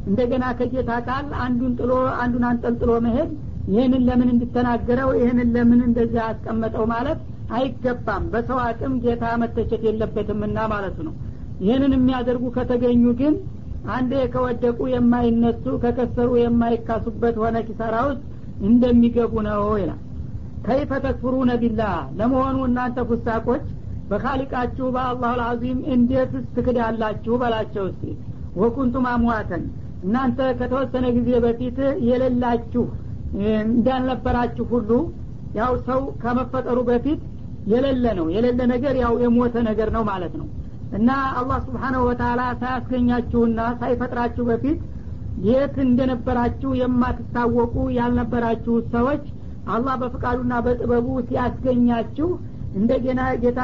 እንደገና 0.09 0.45
ከጌታ 0.59 0.91
ቃል 1.09 1.27
አንዱን 1.45 1.73
ጥሎ 1.79 1.93
አንዱን 2.23 2.45
አንጠልጥሎ 2.51 2.93
መሄድ 3.07 3.31
ይህንን 3.71 4.03
ለምን 4.09 4.29
እንድተናገረው 4.35 5.09
ይህንን 5.19 5.49
ለምን 5.57 5.81
እንደዚህ 5.89 6.21
አስቀመጠው 6.27 6.85
ማለት 6.93 7.19
አይገባም። 7.57 8.25
በሰው 8.33 8.59
አቅም 8.65 8.95
ጌታ 9.05 9.25
መተቸት 9.43 9.83
የለበትምና 9.89 10.59
ማለት 10.73 10.99
ነው። 11.07 11.15
ይህንን 11.65 11.93
የሚያደርጉ 11.97 12.45
ከተገኙ 12.57 13.05
ግን 13.21 13.35
አንዴ 13.95 14.13
ከወደቁ 14.33 14.79
የማይነሱ 14.93 15.65
ከከሰሩ 15.85 16.31
የማይካሱበት 16.41 17.37
ሆነ 17.43 17.57
ኪሳራ 17.69 17.97
ውስጥ 18.09 18.23
እንደሚገቡ 18.69 19.35
ነው 19.49 19.63
ይላል። 19.81 20.01
ከይፈ 20.67 20.93
ተክፍሩነ 21.05 21.51
ቢላህ 21.63 21.93
ለመሆኑ 22.19 22.57
እናንተ 22.69 23.05
ፉሳቆች 23.11 23.67
በካሊቃችሁ 24.11 24.87
በአላሁ 24.95 25.33
ልአዚም 25.41 25.79
እንዴት 25.95 26.33
ትክዳላችሁ 26.55 27.35
በላቸው 27.43 27.85
እስቲ። 27.91 28.05
ወኩንቱም 28.57 29.07
አምዋተን 29.11 29.65
እናንተ 30.03 30.39
ከተወሰነ 30.59 31.07
ጊዜ 31.17 31.31
በፊት 31.45 31.79
የሌላችሁ 32.09 32.85
እንዳልነበራችሁ 33.69 34.67
ሁሉ 34.73 34.91
ያው 35.55 35.73
ሰው 35.89 36.01
ከመፈጠሩ 36.23 36.79
በፊት 36.89 37.21
የሌለ 37.67 38.07
ነው። 38.19 38.27
የሌለ 38.35 38.61
ነገር 38.73 38.95
ያው 39.03 39.15
የሞተ 39.23 39.57
ነገር 39.69 39.89
ነው 39.97 40.03
ማለት 40.11 40.35
ነው። 40.41 40.49
እና 40.93 41.09
አላህ 41.39 41.59
ስብሓናሁ 41.67 42.03
ወተላ 42.09 42.43
ሳያስገኛችሁና 42.61 43.61
ሳይፈጥራችሁ 43.81 44.45
በፊት 44.51 44.79
የት 45.45 45.75
እንደነበራችሁ 45.85 46.71
የማትታወቁ 46.81 47.75
ያልነበራችሁ 47.99 48.77
ሰዎች 48.95 49.25
አላህ 49.67 49.95
በፍቃዱና 50.03 50.55
በጥበቡ 50.67 51.09
ሲያስገኛችሁ 51.29 52.29
እንደገና 52.73 53.21
ጌታ 53.43 53.61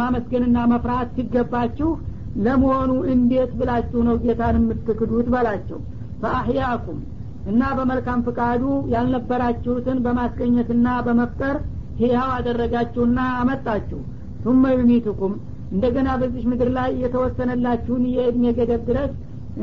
ማመስገንና 0.00 0.58
መፍራት 0.72 1.10
ሲገባችሁ 1.16 1.90
ለመሆኑ 2.36 2.92
እንዴት 3.12 3.50
ብላችሁ 3.58 4.00
ነው 4.08 4.16
ጌታን 4.24 4.56
የምትክዱት 4.60 5.26
በላቸው? 5.34 5.78
ፈአህያኩም 6.22 6.98
እና 7.44 7.62
በመልካም 7.78 8.20
ፍቃዱ 8.26 8.62
ያልነበራችሁትን 8.94 9.98
በማስገኘትና 10.04 10.86
በመፍጠር 11.06 11.56
ህያው 11.98 12.30
አደረጋችሁና 12.36 13.18
አመጣችሁ። 13.40 14.00
ቱመ 14.44 14.72
ዩሚትኩም 14.76 15.34
እንደገና 15.72 16.08
በዚች 16.20 16.44
ምድር 16.50 16.70
ላይ 16.78 16.90
የተወሰነላችሁን 17.02 18.02
የእድሜ 18.14 18.44
ገደብ 18.58 18.82
ድረስ 18.90 19.12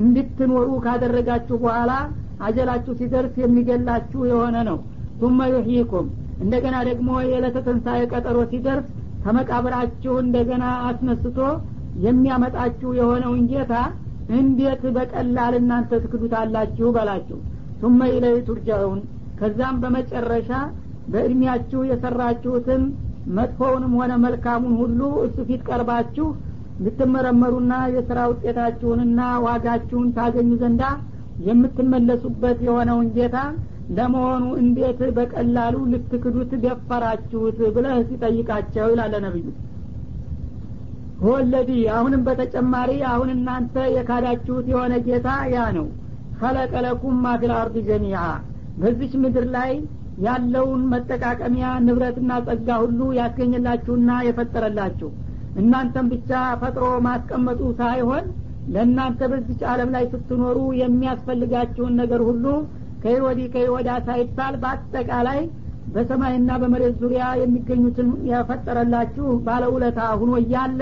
እንድትኖሩ 0.02 0.70
ካደረጋችሁ 0.86 1.56
በኋላ 1.64 1.92
አጀላችሁ 2.42 2.94
ሲደርስ 3.00 3.36
የሚገላችሁ 3.42 4.22
የሆነ 4.32 4.58
ነው። 4.70 4.78
ቱመ 5.20 5.40
ዩሕይኩም 5.54 6.08
እንደገና 6.42 6.76
ደግሞ 6.90 7.10
የዕለተ 7.24 7.58
ትንሣኤ 7.66 8.02
ቀጠሮ 8.12 8.38
ሲደርስ 8.52 8.88
ከመቃብራችሁ 9.24 10.14
እንደገና 10.24 10.66
አስነስቶ 10.90 11.40
የሚያመጣችሁ 12.06 12.92
የሆነውን 13.00 13.42
ጌታ 13.52 13.74
እንዴት 14.38 14.84
በቀላል 14.96 15.54
እናንተ 15.60 16.00
ትክዱታላችሁ 16.04 16.88
በላችሁ 16.96 17.40
ቱመ 17.82 18.00
ኢለይ 18.16 18.38
ቱርጃውን 18.48 19.00
ከዛም 19.40 19.76
በመጨረሻ 19.84 20.50
በእድሜያችሁ 21.08 21.82
የሰራችሁትን 21.90 22.82
መጥፎውንም 23.38 23.94
ሆነ 24.00 24.12
መልካሙን 24.26 24.74
ሁሉ 24.82 25.00
እሱ 25.26 25.38
ፊት 25.50 25.62
ቀርባችሁ 25.70 26.28
ልትመረመሩና 26.86 27.74
የስራ 27.96 28.20
ውጤታችሁንና 28.32 29.20
ዋጋችሁን 29.46 30.08
ታገኙ 30.18 30.52
ዘንዳ 30.62 30.84
የምትመለሱበት 31.48 32.58
የሆነውን 32.68 33.10
ጌታ 33.18 33.38
ለመሆኑ 33.98 34.44
እንዴት 34.62 35.00
በቀላሉ 35.16 35.78
ልትክዱት 35.92 36.52
ደፈራችሁት 36.64 37.60
ብለህ 37.76 37.98
ሲጠይቃቸው 38.10 38.88
ይላለ 38.92 39.16
ነብዩ። 39.26 39.46
ወለዲ 41.26 41.72
አሁንም 41.96 42.22
በተጨማሪ 42.28 42.92
አሁን 43.10 43.30
እናንተ 43.36 43.76
የካዳችሁት 43.96 44.68
የሆነ 44.72 44.94
ጌታ 45.08 45.28
ያ 45.54 45.66
ነው። 45.78 45.88
ከለቀለኩም 46.40 47.18
ማፊል 47.26 47.52
አርድ 47.58 47.76
ጀሚዓ። 47.90 48.22
በዚች 48.78 49.14
ምድር 49.24 49.46
ላይ 49.56 49.72
ያለውን 50.26 50.82
መጠቃቀሚያ 50.92 51.68
ንብረትና 51.86 52.32
ጸጋ 52.48 52.70
ሁሉ 52.84 53.02
ያስገኝላችሁና 53.20 54.12
የፈጠረላችሁ። 54.28 55.10
እናንተም 55.62 56.08
ብቻ 56.12 56.32
ፈጥሮ 56.62 56.86
ማስቀመጡ 57.08 57.62
ሳይሆን 57.80 58.26
ለእናንተ 58.74 59.20
በዚች 59.32 59.62
አለም 59.72 59.90
ላይ 59.96 60.04
ስትኖሩ 60.12 60.58
የሚያስፈልጋችሁን 60.82 61.98
ነገር 62.02 62.22
ሁሉ 62.30 62.46
ከይ 63.04 63.18
ወዲህ 63.24 63.48
ሳይባል 64.08 64.56
በአጠቃላይ 64.64 65.40
በሰማይና 65.94 66.50
በመሬት 66.62 66.94
ዙሪያ 67.02 67.24
የሚገኙትን 67.40 68.10
ያፈጠረላችሁ 68.32 69.28
ባለውለታ 69.48 70.02
ሁኖ 70.20 70.34
እያለ 70.42 70.82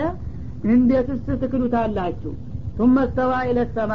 እንዴትስ 0.70 1.22
ትክዱታላችሁ? 1.42 2.32
ቱመ 2.78 2.96
ስተዋ 3.10 3.34
ኢለሰማ 3.50 3.94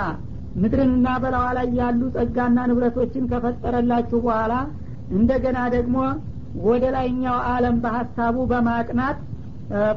ምድርንና 0.63 1.07
በላዋ 1.23 1.47
ላይ 1.59 1.69
ያሉ 1.81 2.01
ጸጋና 2.17 2.59
ንብረቶችን 2.71 3.29
ከፈጠረላችሁ 3.31 4.19
በኋላ 4.27 4.55
እንደገና 5.17 5.59
ደግሞ 5.75 5.97
ወደ 6.65 6.85
ላይኛው 6.97 7.39
አለም 7.53 7.77
በሀሳቡ 7.85 8.37
በማቅናት 8.53 9.19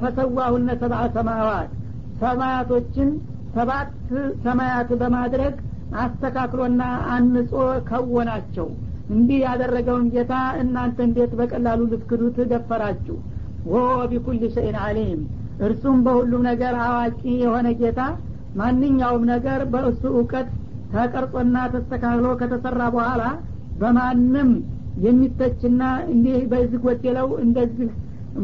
ፈሰዋሁነ 0.02 0.70
ሰብአ 0.82 1.02
ሰማዋት። 1.16 1.70
ሰማያቶችን 2.22 3.10
ሰባት 3.56 3.90
ሰማያት 4.46 4.90
በማድረግ 5.02 5.56
አስተካክሎና 5.96 6.82
አንጾ 7.14 7.52
ከወናቸው። 7.90 8.68
እንዲህ 9.10 9.40
ያደረገውን 9.44 10.08
ጌታ 10.14 10.34
እናንተ 10.62 10.98
እንዴት 11.08 11.34
በቀላሉ 11.40 11.82
ልትክዱት 11.92 12.38
ደፈራችሁ? 12.52 13.18
ወሆ 13.66 13.86
ቢኩል 14.12 14.42
ሸይን 14.56 14.78
አሊም 14.84 15.22
እርሱም 15.60 16.00
በሁሉም 16.06 16.42
ነገር 16.50 16.74
አዋቂ 16.86 17.22
የሆነ 17.44 17.68
ጌታ። 17.80 18.00
ማንኛውም 18.56 19.24
ነገር 19.32 19.62
በእሱ 19.72 20.02
እውቀት 20.14 20.50
ተቀርጾና 20.92 21.56
ተስተካክሎ 21.74 22.28
ከተሰራ 22.42 22.82
በኋላ 22.96 23.24
በማንም 23.76 24.52
የሚተችና 25.06 25.82
እንዲህ 26.14 26.38
በዚህ 26.52 26.80
ጎደለው 26.86 27.28
እንደዚህ 27.44 27.90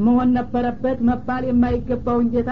መሆን 0.04 0.30
ነበረበት 0.38 1.00
መባል 1.10 1.44
የማይገባውን 1.48 2.28
ጌታ 2.34 2.52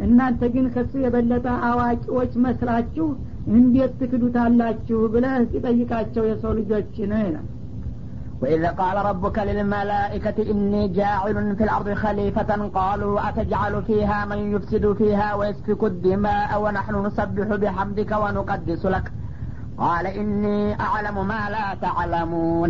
እናንተ 0.00 0.42
ግን 0.54 0.66
ከሱ 0.74 0.92
የበለጠ 1.02 1.46
አዋቂዎች 1.68 2.32
መስላችሁ 2.44 3.06
እንዴት 3.55 3.91
ትክዱታላችሁ 4.01 4.99
ብለህ 5.13 5.35
ሲጠይቃቸው 5.53 6.25
የሰው 6.31 6.53
ልጆችን 6.61 7.13
ይላል 7.25 7.45
وإذ 8.41 8.63
قال 8.81 8.97
ربك 9.05 9.37
للملائكة 9.39 10.37
إني 10.51 10.83
جاعل 10.89 11.55
في 11.57 11.63
الأرض 11.63 11.89
خليفة 11.95 12.49
قالوا 12.69 13.29
أتجعل 13.29 13.83
فيها 13.83 14.25
من 14.25 14.39
يفسد 14.53 14.93
فيها 14.93 15.29
ويسفك 15.33 15.81
الدماء 15.83 16.49
ونحن 16.63 16.95
نسبح 17.05 17.47
بحمدك 17.55 18.11
ونقدس 18.23 18.83
لك 18.85 19.05
قال 19.77 20.05
إني 20.21 20.59
أعلم 20.79 21.17
ما 21.27 21.41
لا 21.49 21.67
تعلمون 21.81 22.69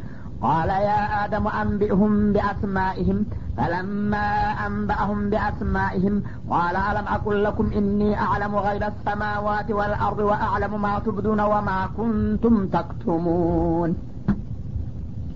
قال 0.42 0.68
يا 0.90 1.24
آدم 1.24 1.44
أنبئهم 1.62 2.12
بأسمائهم 2.32 3.18
فلما 3.56 4.28
أنبأهم 4.66 5.30
بأسمائهم 5.30 6.14
قال 6.50 6.74
ألم 6.88 7.06
أقل 7.08 7.36
لكم 7.44 7.66
إني 7.72 8.10
أعلم 8.18 8.52
غيب 8.56 8.82
السماوات 8.82 9.68
والأرض 9.70 10.18
وأعلم 10.30 10.72
ما 10.82 10.94
تبدون 10.98 11.40
وما 11.52 11.80
كنتم 11.98 12.54
تكتمون 12.66 13.90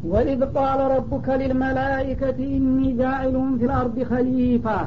وإذ 0.04 0.40
قال 0.59 0.80
ربك 0.97 1.28
للملائكة 1.40 2.38
إني 2.56 2.88
جاعل 2.92 3.35
في 3.59 3.64
الأرض 3.64 3.97
خليفة 4.12 4.80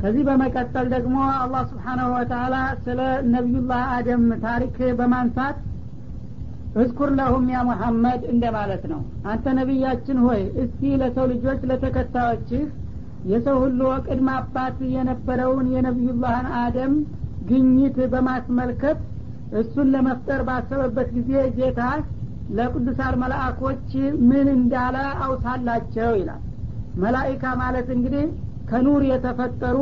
ከዚህ 0.00 0.22
በመቀጠል 0.28 0.86
ደግሞ 0.94 1.16
አላህ 1.42 1.62
ስብሓናሁ 1.70 2.08
ወተላ 2.14 2.54
ስለ 2.86 3.00
ነቢዩላህ 3.34 3.82
አደም 3.96 4.24
ታሪክ 4.46 4.76
በማንሳት 4.98 5.56
እዝኩር 6.75 7.09
ለሁም 7.19 7.45
ያ 7.51 7.59
ሙሐመድ 7.67 8.21
እንደማለት 8.33 8.83
ነው። 8.91 8.99
አንተ 9.31 9.53
ነቢያችን 9.59 10.17
ሆይ 10.25 10.41
እስቲ 10.63 10.81
ለሰው 11.01 11.25
ልጆች 11.31 11.61
ለተከታዮችህ 11.69 12.63
የሰው 13.29 13.55
ሁሉ 13.63 13.79
ቅድመ 14.05 14.27
አባት 14.39 14.77
የነበረውን 14.93 15.65
የነቢዩላህን 15.73 16.47
አደም 16.61 16.93
ግኝት 17.49 17.97
በማስመልከት 18.13 18.99
እሱን 19.59 19.87
ለመፍጠር 19.93 20.41
ባሰበበት 20.47 21.09
ጊዜ 21.15 21.31
ጌታ 21.57 21.81
ለቅዱሳን 22.57 23.15
መላእኮች 23.23 23.89
ምን 24.29 24.47
እንዳለ 24.55 24.95
አውሳላቸው 25.23 26.11
ይላል። 26.19 26.43
መላይካ 27.03 27.43
ማለት 27.61 27.89
እንግዲህ 27.95 28.25
ከኑር 28.69 29.01
የተፈጠሩ 29.09 29.77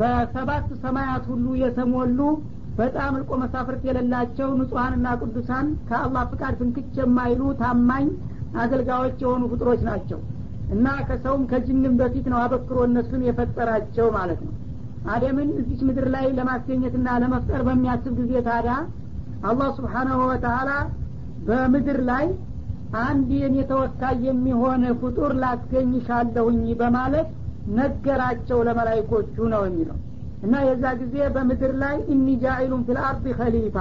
በሰባት 0.00 0.66
ሰማያት 0.82 1.24
ሁሉ 1.32 1.46
የተሞሉ 1.62 2.18
በጣም 2.78 3.12
እልቆ 3.18 3.30
መሳፍርት 3.42 3.82
የሌላቸው 3.86 4.48
ንጹሀንና 4.58 5.06
ቅዱሳን 5.20 5.68
ከአላህ 5.88 6.24
ፍቃድ 6.32 6.54
ፍንክች 6.60 6.94
የማይሉ 7.00 7.42
ታማኝ 7.60 8.06
አገልጋዮች 8.62 9.18
የሆኑ 9.24 9.42
ፍጥሮች 9.52 9.80
ናቸው። 9.88 10.20
እና 10.74 10.86
ከሰውም 11.08 11.42
ከጅንም 11.50 11.94
በፊት 12.00 12.26
ነው 12.32 12.38
አበክሮ 12.42 12.78
እነሱን 12.88 13.22
የፈጠራቸው 13.26 14.06
ማለት 14.16 14.40
ነው። 14.46 14.54
አደምን 15.12 15.50
እዚች 15.60 15.80
ምድር 15.88 16.06
ላይ 16.14 16.26
ለማስገኘትና 16.38 17.08
ለመፍጠር 17.22 17.62
በሚያስብ 17.68 18.14
ጊዜ 18.20 18.32
ታዲያ 18.48 18.74
አላህ 19.42 19.68
سبحانه 19.78 20.18
وتعالى 20.30 20.70
በምድር 21.46 21.98
ላይ 22.10 22.26
አንድ 23.04 23.30
የኔ 23.40 23.56
ተወካይ 23.70 24.18
የሚሆን 24.28 24.82
ፍጡር 25.00 25.32
ላስገኝሻለሁኝ 25.42 26.62
በማለት 26.80 27.28
ነገራቸው 27.78 28.60
ለመላይኮቹ 28.68 29.34
ነው 29.54 29.62
የሚለው 29.68 29.98
እና 30.44 30.54
የዛ 30.66 30.84
ጊዜ 31.00 31.16
በምድር 31.34 31.72
ላይ 31.82 31.96
إني 32.12 32.26
جاعل 32.42 32.82
في 32.88 32.98
الأرض 33.06 33.24
خليفة 33.38 33.76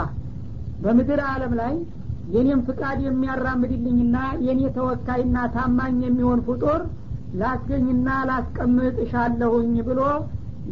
በምድር 0.84 1.20
አለም 1.28 1.54
ላይ 1.60 1.74
የኔም 2.34 2.62
ፍቃድ 2.68 3.00
የሚያራምድልኝና 3.04 4.16
የኔ 4.46 4.62
ተወካይና 4.78 5.38
ታማኝ 5.54 5.98
የሚሆን 6.06 6.40
ፍጡር 6.48 6.82
ላስገኝና 7.40 8.10
ላስቀምጥ 8.30 8.96
እሻለሁኝ 9.06 9.76
ብሎ 9.88 10.02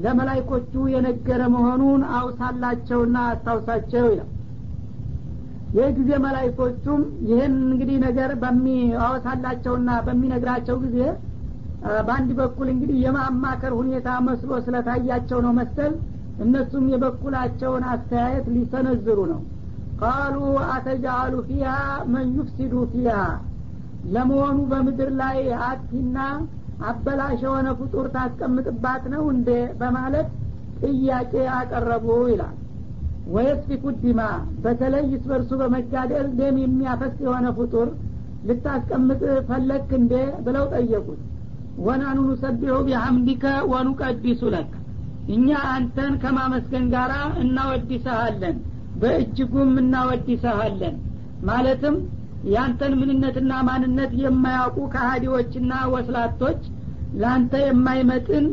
ለመላይኮቹ 0.03 0.73
የነገረ 0.93 1.41
መሆኑን 1.53 2.01
አውሳላቸውና 2.17 3.17
አስታውሳቸው 3.29 4.05
ይላል። 4.11 4.31
ይህ 5.75 5.87
ጊዜ 5.97 6.11
መላይኮቹም 6.25 7.01
ይህን 7.29 7.55
እንግዲህ 7.65 7.97
ነገር 8.05 8.29
በሚያወሳላቸውና 8.41 9.89
በሚነግራቸው 10.05 10.77
ጊዜ 10.83 10.99
በአንድ 11.99 12.29
በኩል 12.39 12.67
እንግዲህ 12.71 12.97
የማማከር 13.03 13.73
ሁኔታ 13.79 14.09
መስሎ 14.27 14.51
ስለታያቸው 14.65 15.39
ነው 15.45 15.53
መሰል 15.59 15.93
እነሱም 16.39 16.85
የበኩላቸውን 16.91 17.83
አስተያየት 17.91 18.47
ሊሰነዝሩ 18.55 19.19
ነው። 19.31 19.41
ቃሉ 19.99 20.37
አተጃአሉ 20.69 21.33
ፊሃ 21.49 21.73
መን 22.13 22.27
ዩፍሲዱ 22.37 22.73
ፊሃ 22.93 23.11
ለመሆኑ 24.07 24.57
በምድር 24.71 25.11
ላይ 25.21 25.37
አጥፊና 25.67 26.17
አበላሽ 26.85 27.39
የሆነ 27.45 27.67
ፍጡር 27.79 28.07
ታስቀምጥባት 28.15 29.03
ነው 29.13 29.23
እንደ 29.33 29.49
በማለት 29.79 30.27
ጥያቄ 30.83 31.33
አቀረቡ 31.57 32.07
ይላል። 32.31 32.55
ወየስፊኩ 33.27 33.93
ዲማ 34.01 34.21
በተለይ 34.63 35.07
ስበርሱ 35.15 35.51
በመጋደል 35.61 36.27
ደም 36.39 36.57
የሚያፈስ 36.63 37.15
የሆነ 37.23 37.47
ፍጡር 37.59 37.87
ልታስቀምጥ 38.49 39.21
ፈለክ 39.47 39.89
እንዴ 39.99 40.13
ብለው 40.45 40.65
ጠየቁት 40.73 41.21
ወናኑ 41.85 42.17
ኑሰቢሁ 42.27 42.75
ቢሐምዲከ 42.87 43.43
ወኑቀዲሱ 43.71 44.41
ለክ። 44.53 44.71
እኛ 45.35 45.49
አንተን 45.73 46.13
ከማመስገን 46.23 46.85
ጋር 46.93 47.11
እናወዲሰሃለን 47.43 48.57
በእጅጉም 49.01 49.71
እናወዲሰሃለን 49.81 50.95
ማለትም 51.49 51.95
ያንተን 52.53 52.93
ምንነትና 52.99 53.51
ማንነት 53.67 54.11
የማያውቁ 54.21 54.77
ከሃዲዎችና 54.93 55.73
ወስላቶች 55.93 56.61
ለአንተ 57.21 57.53
የማይመጥን 57.65 58.45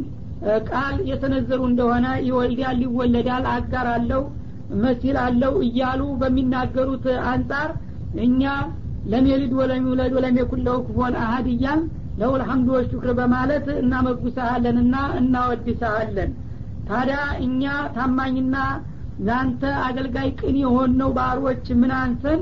ቃል 0.68 0.94
የሰነዘሩ 1.10 1.60
እንደሆነ 1.70 2.06
ይወልዳል 2.28 2.78
ይወለዳል 2.86 3.44
አጋር 3.52 3.86
አለው 3.96 4.22
መሲል 4.82 5.16
አለው 5.24 5.54
እያሉ 5.66 6.02
በሚናገሩት 6.20 7.04
አንጻር 7.32 7.70
እኛ 8.24 8.42
የሊድ 9.26 9.52
ወለም 9.60 9.84
ይውለድ 9.86 10.38
ኩፉወን 10.80 11.14
አሀድ 11.22 11.46
እያል 11.54 11.80
ለሁል 12.22 12.42
ሐምዱ 12.48 12.68
ወሽክር 12.76 13.10
በማለት 13.18 13.66
እናመጉሰሃለንና 13.78 14.96
እናወድሰሃለን። 15.20 16.32
ታዲያ 16.88 17.18
እኛ 17.44 17.62
ታማኝና 17.94 18.56
ለአንተ 19.26 19.62
አገልጋይ 19.86 20.28
ቅን 20.40 20.56
የሆነው 20.62 21.10
ባሮች 21.16 21.66
ምን 21.80 21.92
አንሰን 21.98 22.40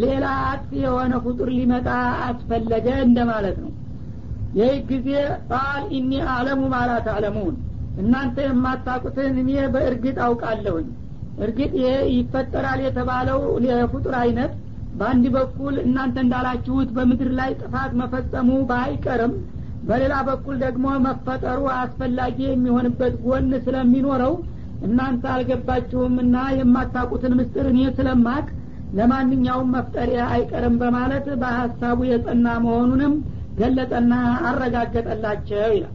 ሌላ 0.00 0.24
አጥፊ 0.48 0.70
የሆነ 0.82 1.12
ፍጡር 1.24 1.48
ሊመጣ 1.54 1.88
አስፈለገ 2.26 2.86
እንደማለት 3.06 3.58
ነው። 3.64 3.72
ይህ 4.58 4.74
ጊዜ 4.90 5.08
ቃል 5.50 5.82
ኢኒ 5.96 6.12
አለሙ 6.34 6.62
ማላ 6.74 6.92
ተዕለሙን። 7.06 7.56
እናንተ 7.98 8.36
የማታቁትን 8.46 9.36
እኔ 9.42 9.52
በእርግጥ 9.74 10.16
አውቃለሁኝ። 10.26 10.88
እርግጥ 11.38 11.72
ይሄ 11.80 11.88
ይፈጠራል 12.12 12.80
የተባለው 12.84 13.40
የፍጡር 13.66 14.14
አይነት 14.22 14.52
በአንድ 14.98 15.24
በኩል 15.34 15.74
እናንተ 15.84 16.16
እንዳላችሁት 16.24 16.88
በምድር 16.96 17.30
ላይ 17.38 17.50
ጥፋት 17.60 17.92
መፈጸሙ 18.00 18.50
ባይቀርም 18.70 19.34
በሌላ 19.82 20.14
በኩል 20.28 20.56
ደግሞ 20.64 20.86
መፈጠሩ 21.04 21.60
አስፈላጊ 21.76 22.38
የሚሆንበት 22.46 23.14
ጎን 23.24 23.50
ስለሚኖረው 23.66 24.32
እናንተ 24.82 25.22
አልገባችሁምና 25.34 26.36
የማታቁትን 26.56 27.36
ምስጥር 27.38 27.66
እኔ 27.70 27.80
ስለማቅ 27.96 28.46
ለማንኛውም 28.98 29.72
መፍጠሪያ 29.74 30.20
አይቀርም 30.34 30.76
በማለት 30.82 31.26
በሀሳቡ 31.40 31.98
የጸና 32.10 32.46
መሆኑንም 32.64 33.14
ገለጠና 33.58 34.12
አረጋገጠላቸው 34.48 35.72
ይላል። 35.76 35.94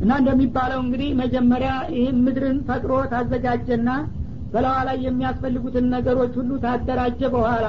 እና 0.00 0.12
እንደሚባለው 0.20 0.80
እንግዲህ 0.84 1.10
መጀመሪያ 1.20 1.72
ይህን 1.94 2.16
ምድርን 2.24 2.58
ፈጥሮ 2.68 2.92
ታዘጋጀና 3.12 3.90
በላዋ 4.54 4.76
ላይ 4.88 4.96
የሚያስፈልጉትን 5.06 5.86
ነገሮች 5.94 6.32
ሁሉ 6.40 6.50
ታደራጀ 6.64 7.20
በኋላ 7.34 7.66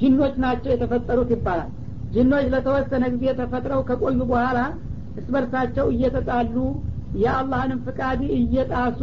ጅኖች 0.00 0.34
ናቸው 0.44 0.70
የተፈጠሩት 0.72 1.30
ይባላል። 1.34 1.70
ጅኖች 2.14 2.46
ለተወሰነ 2.52 3.04
ጊዜ 3.14 3.24
ተፈጥረው 3.40 3.80
ከቆዩ 3.88 4.18
በኋላ 4.30 4.58
እስበርሳቸው 5.20 5.86
እየተጣሉ 5.94 6.54
የአላህንም 7.22 7.80
ፍቃድ 7.86 8.20
እየጣሱ 8.38 9.00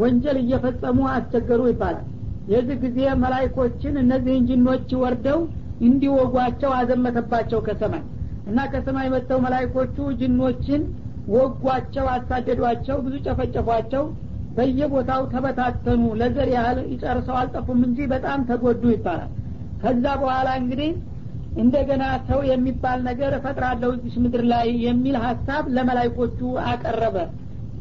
ወንጀል 0.00 0.38
እየፈጸሙ 0.42 0.98
አስቸገሩ 1.12 1.60
ይባላል። 1.72 2.06
የዚህ 2.52 2.76
ጊዜ 2.84 2.98
መላይኮችን 3.22 3.94
እነዚህን 4.02 4.46
ጅኖች 4.48 4.88
ወርደው 5.02 5.40
እንዲወጓቸው 5.86 6.72
አዘመተባቸው 6.78 7.60
ከሰማይ። 7.68 8.02
እና 8.46 8.58
ከሰማይ 8.72 9.08
መጥተው 9.14 9.38
መላይኮቹ 9.44 9.96
ጅኖችን 10.20 10.82
ወጓቸው 11.34 12.06
አሳደዷቸው 12.14 12.96
ብዙ 13.04 13.14
ጨፈጨፏቸው 13.26 14.04
በየቦታው 14.56 15.22
ተበታተኑ። 15.32 16.02
ለዘር 16.20 16.48
ያህል 16.54 16.78
ይጨርሰው 16.92 17.36
አልጠፉም 17.40 17.80
እንጂ 17.86 17.98
በጣም 18.12 18.40
ተጎዱ 18.48 18.82
ይባላል። 18.94 19.30
ከዛ 19.82 20.04
በኋላ 20.20 20.48
እንግዲህ 20.60 20.90
እንደገና 21.56 22.04
ሰው 22.28 22.40
የሚባል 22.50 22.98
ነገር 23.08 23.32
እፈጥራለሁ 23.38 23.88
እዚሽ 23.96 24.14
ምድር 24.24 24.42
ላይ 24.52 24.68
የሚል 24.84 25.16
ሀሳብ 25.24 25.64
ለመላይኮቹ 25.76 26.38
አቀረበ። 26.70 27.16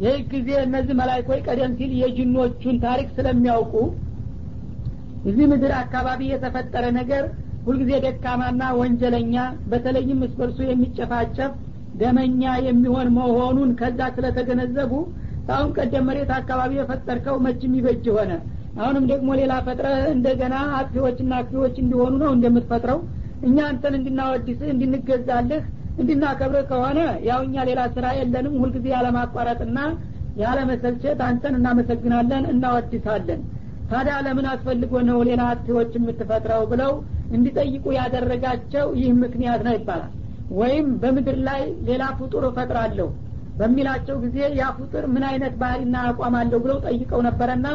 ይህ 0.02 0.18
ጊዜ 0.32 0.50
እነዚህ 0.66 0.96
መላይኮች 1.00 1.40
ቀደም 1.48 1.74
ሲል 1.80 1.92
የጅኖቹን 2.00 2.78
ታሪክ 2.86 3.10
ስለሚያውቁ 3.18 3.74
እዚህ 5.30 5.46
ምድር 5.52 5.74
አካባቢ 5.82 6.22
የተፈጠረ 6.32 6.86
ነገር 6.98 7.24
ሁልጊዜ 7.66 7.92
ደካማና 8.06 8.62
ወንጀለኛ 8.80 9.36
በተለይም 9.72 10.22
እስበርሱ 10.28 10.60
የሚጨፋጨፍ 10.68 11.52
ደመኛ 12.02 12.44
የሚሆን 12.68 13.08
መሆኑን 13.18 13.72
ከዛ 13.80 14.00
ስለተገነዘቡ 14.16 14.94
አሁን 15.50 15.70
ቀደም 15.78 16.06
መሬት 16.10 16.32
አካባቢ 16.38 16.72
የፈጠርከው 16.78 17.36
መች 17.46 17.62
የሚበጅ 17.66 18.06
ሆነ? 18.16 18.32
አሁንም 18.80 19.06
ደግሞ 19.12 19.30
ሌላ 19.40 19.54
ፈጥረህ 19.66 20.04
እንደገና 20.16 20.56
አጥፊዎችና 20.78 21.32
አክፊዎች 21.40 21.76
እንዲሆኑ 21.84 22.14
ነው 22.24 22.32
እንደምትፈጥረው? 22.36 23.00
እኛ 23.48 23.58
አንተን 23.70 23.94
እንድናወድስህ 24.00 24.70
እንድንገዛልህ 24.74 25.64
እንድናከብርህ 26.02 26.66
ከሆነ 26.70 27.00
ያው 27.28 27.40
እኛ 27.48 27.64
ሌላ 27.70 27.82
ስራ 27.96 28.06
የለንም። 28.18 28.54
ሁልጊዜ 28.62 28.86
ያለማቋረጥና 28.96 29.80
ያለመሰልቸት 30.42 31.20
አንተን 31.28 31.56
እናመሰግናለን 31.60 32.44
እናወድሳለን። 32.54 33.42
ታዲያ 33.92 34.16
ለምን 34.26 34.46
አስፈልጎ 34.52 34.94
ነው 35.10 35.18
ሌላ 35.30 35.42
አጥፊዎች 35.54 35.92
የምትፈጥረው 35.98 36.62
ብለው 36.72 36.92
እንዲጠይቁ 37.36 37.86
ያደረጋቸው 37.98 38.88
ይህ 39.00 39.12
ምክንያት 39.24 39.62
ነው 39.68 39.74
ይባላል። 39.78 40.12
ወይም 40.60 40.88
በምድር 41.02 41.38
ላይ 41.48 41.62
ሌላ 41.90 42.04
ፍጡር 42.20 42.46
እፈጥራለሁ 42.48 43.10
በሚላቸው 43.62 44.16
ጊዜ 44.24 44.38
ያ 44.60 44.68
ፍጡር 44.78 45.04
ምን 45.14 45.24
አይነት 45.30 45.54
ባህሪና 45.62 45.98
አቋም 46.10 46.36
አለው 46.40 46.60
ብለው 46.64 46.78
ጠይቀው 46.86 47.22
ነበረና 47.28 47.68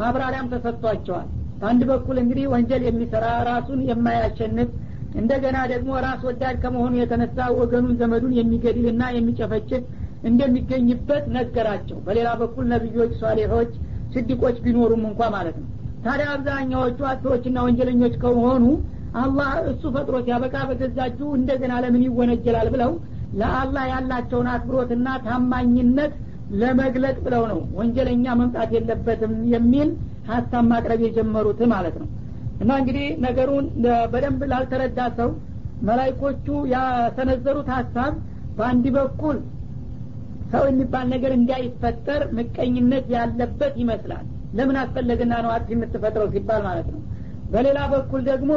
ማብራሪያም 0.00 0.50
ተሰጥቷቸዋል። 0.52 1.28
በአንድ 1.60 1.82
በኩል 1.90 2.16
እንግዲህ 2.22 2.44
ወንጀል 2.52 2.82
የሚሰራ 2.86 3.26
ራሱን 3.48 3.80
የማያሸንፍ 3.88 4.70
እንደገና 5.14 5.58
ደግሞ 5.72 5.90
ራስ 6.04 6.20
ወዳድ 6.28 6.56
ከመሆኑ 6.62 6.92
የተነሳ 7.00 7.48
ወገኑን 7.58 7.96
ዘመዱን 8.00 8.32
የሚገድልና 8.38 9.02
የሚጨፈጭፍ 9.16 9.82
እንደሚገኝበት 10.28 11.24
ነገራቸው። 11.36 11.98
በሌላ 12.06 12.28
በኩል 12.42 12.64
ነቢዮች 12.72 13.12
ሷሌሆች 13.20 13.72
ስዲቆች 14.14 14.56
ቢኖሩም 14.64 15.02
እንኳ 15.10 15.22
ማለት 15.34 15.56
ነው። 15.60 15.68
ታዲያ 16.04 16.26
አብዛኛዎቹ 16.34 17.00
አጥቶችና 17.10 17.58
ወንጀለኞች 17.66 18.14
ከሆኑ 18.22 18.64
አላህ 19.20 19.50
እሱ 19.70 19.82
ፈጥሮ 19.94 20.16
ሲያበቃ 20.26 20.56
በገዛጁ 20.68 21.18
እንደገና 21.38 21.72
ለምን 21.84 22.04
ይወነጀላል 22.06 22.68
ብለው 22.74 22.92
ለአላህ 23.40 23.84
ያላቸውን 23.92 24.48
አክብሮትና 24.54 25.08
ታማኝነት 25.26 26.12
ለመግለጥ 26.60 27.16
ብለው 27.26 27.44
ነው 27.50 27.60
ወንጀለኛ 27.78 28.24
መምጣት 28.40 28.70
የለበትም 28.76 29.34
የሚል 29.52 29.88
ሀሳብ 30.30 30.64
ማቅረብ 30.72 31.00
የጀመሩት 31.04 31.60
ማለት 31.72 31.94
ነው። 32.02 32.08
እና 32.62 32.72
እንግዲህ 32.80 33.06
ነገሩን 33.24 33.66
በደንብ 34.12 34.42
ላልተረዳ 34.52 35.00
ሰው 35.18 35.30
መላይኮቹ 35.88 36.46
ያሰነዘሩት 36.74 37.68
ሀሳብ 37.76 38.12
በአንድ 38.58 38.84
በኩል 38.96 39.38
ሰው 40.52 40.64
የሚባል 40.70 41.06
ነገር 41.14 41.32
እንዳይፈጠር 41.38 42.22
ምቀኝነት 42.38 43.06
ያለበት 43.14 43.74
ይመስላል። 43.82 44.24
ለምን 44.56 44.76
አስፈለግና 44.82 45.34
ነው 45.44 45.50
አጥፊ 45.54 45.70
የምትፈጥረው 45.74 46.28
ሲባል 46.34 46.60
ማለት 46.68 46.88
ነው። 46.94 47.00
በሌላ 47.52 47.78
በኩል 47.94 48.20
ደግሞ 48.30 48.52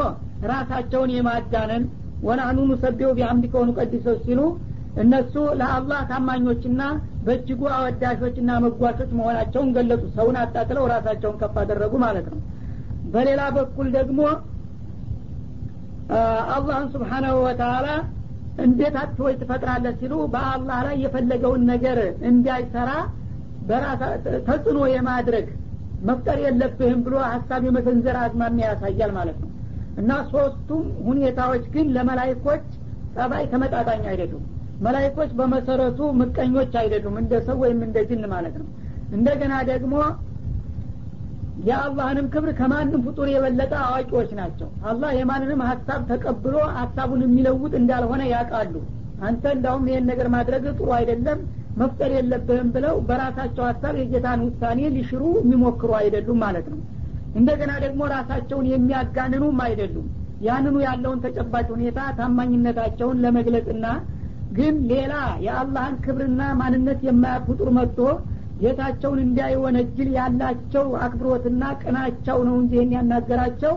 ራሳቸውን 0.51 1.11
የማዳነን 1.15 1.83
ወናኑ 2.27 2.57
ኑሰቢው 2.69 3.09
ቢሐምድ 3.17 3.45
ከሆኑ 3.51 3.69
ቀዲሶች 3.79 4.19
ሲሉ 4.27 4.41
እነሱ 4.95 5.33
ለአላህ 5.59 6.01
ታማኞችና 6.09 6.81
በእጅጉ 7.25 7.61
አወዳሾችና 7.75 8.51
መጓሾች 8.65 9.09
መሆናቸውን 9.17 9.69
ገለጹ። 9.75 10.03
ሰውን 10.15 10.35
አጣጥለው 10.41 10.85
ራሳቸውን 10.93 11.39
ከፍ 11.41 11.55
አደረጉ 11.63 11.93
ማለት 12.05 12.27
ነው። 12.33 12.39
በሌላ 13.13 13.41
በኩል 13.57 13.87
ደግሞ 13.97 14.19
አላህን 16.55 16.87
ስብሓናሁ 16.93 17.35
ወተላ 17.45 17.87
እንዴት 18.65 18.95
አጥፊዎች 19.01 19.35
ትፈጥራለህ 19.41 19.93
ሲሉ 19.99 20.13
በአላህ 20.33 20.79
ላይ 20.87 20.95
የፈለገውን 21.03 21.63
ነገር 21.71 21.97
እንዳይሰራ 22.29 22.91
ተጽዕኖ 24.47 24.79
የማድረግ 24.91 25.47
መፍጠር 26.01 26.37
የለብህም 26.43 26.99
ብሎ 27.05 27.15
ሀሳብ 27.31 27.61
የመሰንዘር 27.67 28.17
አዝማሚያ 28.23 28.65
ያሳያል 28.71 29.11
ማለት 29.17 29.37
ነው። 29.43 29.49
እና 29.97 30.11
ሶስቱም 30.31 30.83
ሁኔታዎች 31.07 31.63
ግን 31.73 31.87
ለመላይኮች 31.95 32.65
ጸባይ 33.15 33.43
ተመጣጣኝ 33.51 34.03
አይደሉም 34.11 34.43
መላይኮች 34.83 35.31
በመሰረቱ 35.37 35.99
ምቀኞች 36.19 36.73
አይደሉም 36.81 37.15
እንደ 37.21 37.33
ሰው 37.45 37.57
ወይም 37.63 37.79
እንደ 37.85 37.97
ጅን 38.09 38.23
ማለት 38.33 38.55
ነው። 38.61 38.67
እንደገና 39.11 39.53
ደግሞ 39.69 39.93
የአላህንም 41.65 42.25
ክብር 42.33 42.49
ከማንም 42.57 43.03
ፍጡር 43.05 43.27
የበለጠ 43.33 43.73
አዋቂዎች 43.83 44.31
ናቸው። 44.39 44.69
አላህ 44.89 45.11
የማንንም 45.17 45.61
ሀሳብ 45.69 46.01
ተቀብሎ 46.09 46.55
ሀሳቡን 46.77 47.21
የሚለውጥ 47.25 47.73
እንዳልሆነ 47.79 48.23
ያውቃሉ። 48.31 48.73
አንተ 49.21 49.43
እንዳውም 49.55 49.85
ይሄን 49.89 50.05
ነገር 50.11 50.27
ማድረግ 50.33 50.63
ጥሩ 50.73 50.87
አይደለም 50.97 51.39
መፍጠር 51.77 52.11
የለብህም 52.15 52.67
ብለው 52.75 52.95
በራሳቸው 53.07 53.63
ሀሳብ 53.69 53.95
የጌታን 54.01 54.43
ውሳኔ 54.45 54.81
ሊሽሩ 54.95 55.23
የሚሞክሩ 55.39 55.91
አይደሉም 55.99 56.39
ማለት 56.45 56.67
ነው። 56.73 56.79
እንደገና 57.35 57.71
ደግሞ 57.85 58.01
ራሳቸውን 58.13 58.67
የሚያጋንኑም 58.71 59.57
አይደሉም። 59.65 60.05
ያንኑ 60.45 60.75
ያለውን 60.85 61.19
ተጨባጭ 61.25 61.67
ሁኔታ 61.75 61.99
ታማኝነታቸውን 62.19 63.19
ለመግለጽና 63.23 63.85
ግን 64.51 64.75
ሌላ 64.89 65.13
የአላህን 65.45 65.95
ክብርና 66.03 66.41
ማንነት 66.59 66.99
የማያቅ 67.07 67.41
ፍጡር 67.47 67.69
መጥቶ 67.77 67.99
ጌታቸውን 68.59 69.19
እንዳይወነጅል 69.23 70.09
ያላቸው 70.17 70.85
አክብሮትና 71.05 71.63
ቅናቸው 71.81 72.37
ነው 72.47 72.55
እንጂ 72.61 72.73
ይህን 72.77 72.93
ያናገራቸው። 72.97 73.73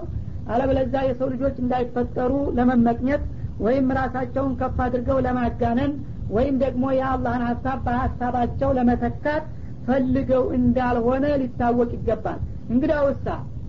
አለበለዛ 0.49 0.95
የሰው 1.07 1.29
ልጆች 1.33 1.57
እንዳይፈጠሩ 1.63 2.33
ለመመቅኘት 2.59 3.25
ወይም 3.61 3.87
ራሳቸውን 3.99 4.53
ከፍ 4.61 4.77
አድርገው 4.85 5.19
ለማጋነን 5.27 5.93
ወይም 6.31 6.57
ደግሞ 6.63 6.85
የአላህን 6.97 7.45
ሀሳብ 7.49 7.79
በሀሳባቸው 7.87 8.71
ለመተካት 8.79 9.45
ፈልገው 9.87 10.45
እንዳልሆነ 10.59 11.27
ሊታወቅ 11.43 11.91
ይገባል። 11.97 12.41
እንግዳ 12.69 12.95
ውሳ 13.07 13.27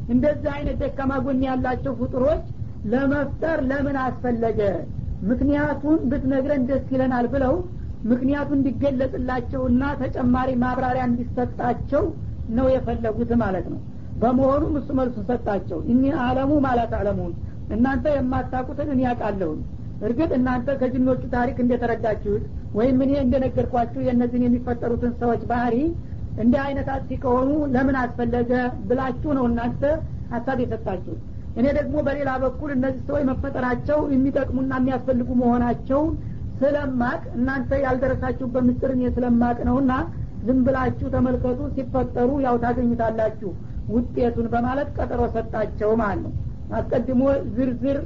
እንደዚህ 0.10 0.52
አይነት 0.56 0.78
ደካማ 0.84 1.12
ጎን 1.26 1.44
ያላቸው 1.48 1.94
ፍጡሮች 2.00 2.46
ለመፍጠር 2.92 3.60
ለምን 3.70 3.98
አስፈለገ 4.04 4.62
ምክንያቱን 5.30 6.00
ብትነግረን 6.10 6.64
ደስ 6.70 6.86
ይለናል 6.94 7.26
ብለው 7.34 7.54
ምክንያቱ 8.10 8.50
እንዲገለጽላቸውና 8.58 9.84
ተጨማሪ 10.02 10.50
ማብራሪያ 10.62 11.06
እንዲሰጣቸው 11.10 12.04
ነው 12.58 12.68
የፈለጉት 12.74 13.32
ማለት 13.42 13.66
ነው። 13.74 13.80
በመሆኑም 14.22 14.74
እሱ 14.80 14.90
መልሱን 15.00 15.26
ሰጣቸው። 15.30 15.80
እኒ 15.92 16.04
አለሙ 16.24 16.52
ማለት 16.66 16.94
አለሙን 17.00 17.34
እናንተ 17.76 18.06
የማታቁትን 18.16 18.88
እኔ 18.94 19.02
ያውቃለሁኝ 19.08 19.60
እርግጥ 20.02 20.30
እናንተ 20.38 20.76
ከጅኖቹ 20.82 21.22
ታሪክ 21.34 21.58
እንደተረዳችሁት 21.64 22.44
ወይም 22.78 22.98
እኔ 23.06 23.12
እንደነገርኳችሁ 23.24 24.00
የእነዚህን 24.06 24.46
የሚፈጠሩትን 24.48 25.14
ሰዎች 25.22 25.42
ባህሪ 25.52 25.76
እንዲህ 26.44 26.62
አይነት 26.66 26.88
አጥፊ 26.94 27.18
ከሆኑ 27.24 27.52
ለምን 27.74 27.96
አስፈለገ 28.02 28.52
ብላችሁ 28.90 29.32
ነው 29.38 29.46
እናንተ 29.50 29.84
ሀሳብ 30.34 30.58
የሰጣችሁት 30.64 31.22
እኔ 31.60 31.68
ደግሞ 31.78 31.96
በሌላ 32.08 32.32
በኩል 32.44 32.70
እነዚህ 32.76 33.02
ሰዎች 33.08 33.24
መፈጠራቸው 33.30 34.00
የሚጠቅሙና 34.14 34.74
የሚያስፈልጉ 34.80 35.30
መሆናቸው 35.42 36.02
ስለማቅ 36.60 37.22
እናንተ 37.38 37.72
ያልደረሳችሁበት 37.84 38.64
ምስጥር 38.68 38.92
እኔ 38.96 39.04
ስለማቅ 39.16 39.58
ነውና 39.68 39.92
ዝም 40.46 40.60
ብላችሁ 40.66 41.08
ተመልከቱ። 41.16 41.60
ሲፈጠሩ 41.76 42.30
ያው 42.46 42.56
ታገኙታላችሁ 42.64 43.50
ውጤቱን 43.90 44.48
በማለት 44.54 44.90
ቀጠሮ 44.98 45.22
ሰጣቸው 45.36 45.92
ማለት 46.02 46.22
ነው። 46.26 46.34
አስቀድሞ 46.80 47.22
ዝርዝር 47.56 47.98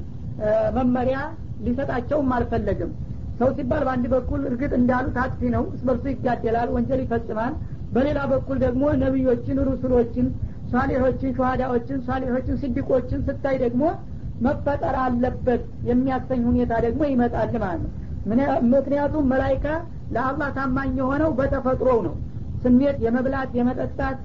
መመሪያ 0.78 1.18
ሊሰጣቸውም 1.66 2.32
አልፈለግም 2.36 2.92
ሰው 3.40 3.50
ሲባል 3.58 3.84
በአንድ 3.88 4.06
በኩል 4.14 4.42
እርግጥ 4.50 4.72
እንዳሉት 4.80 5.16
አጥፊ 5.24 5.50
ነው 5.56 5.64
እስበርሱ 5.76 6.04
ይጋደላል 6.12 6.70
ወንጀል 6.76 7.00
ይፈጽማል። 7.04 7.54
በሌላ 7.96 8.20
በኩል 8.32 8.58
ደግሞ 8.66 8.84
ነቢዮችን 9.04 9.58
ሩሱሎችን 9.68 10.28
ሳሌሖችን 10.74 11.32
ሸሃዳዎችን 11.38 12.00
ሳሌሖችን 12.08 12.56
ስዲቆችን 12.62 13.20
ስታይ 13.28 13.58
ደግሞ 13.64 13.84
መፈጠር 14.46 14.96
አለበት 15.04 15.62
የሚያሰኝ 15.90 16.42
ሁኔታ 16.50 16.74
ደግሞ 16.86 17.02
ይመጣል 17.12 17.52
ማለት 17.64 17.82
ነው። 17.84 17.92
ምክንያቱም 18.74 19.26
መላይካ 19.32 19.66
ለአላህ 20.16 20.50
ታማኝ 20.58 20.92
የሆነው 21.02 21.32
በተፈጥሮው 21.40 22.00
ነው። 22.08 22.16
ስሜት 22.64 22.98
የመብላት 23.06 23.52
የመጠጣት 23.60 24.18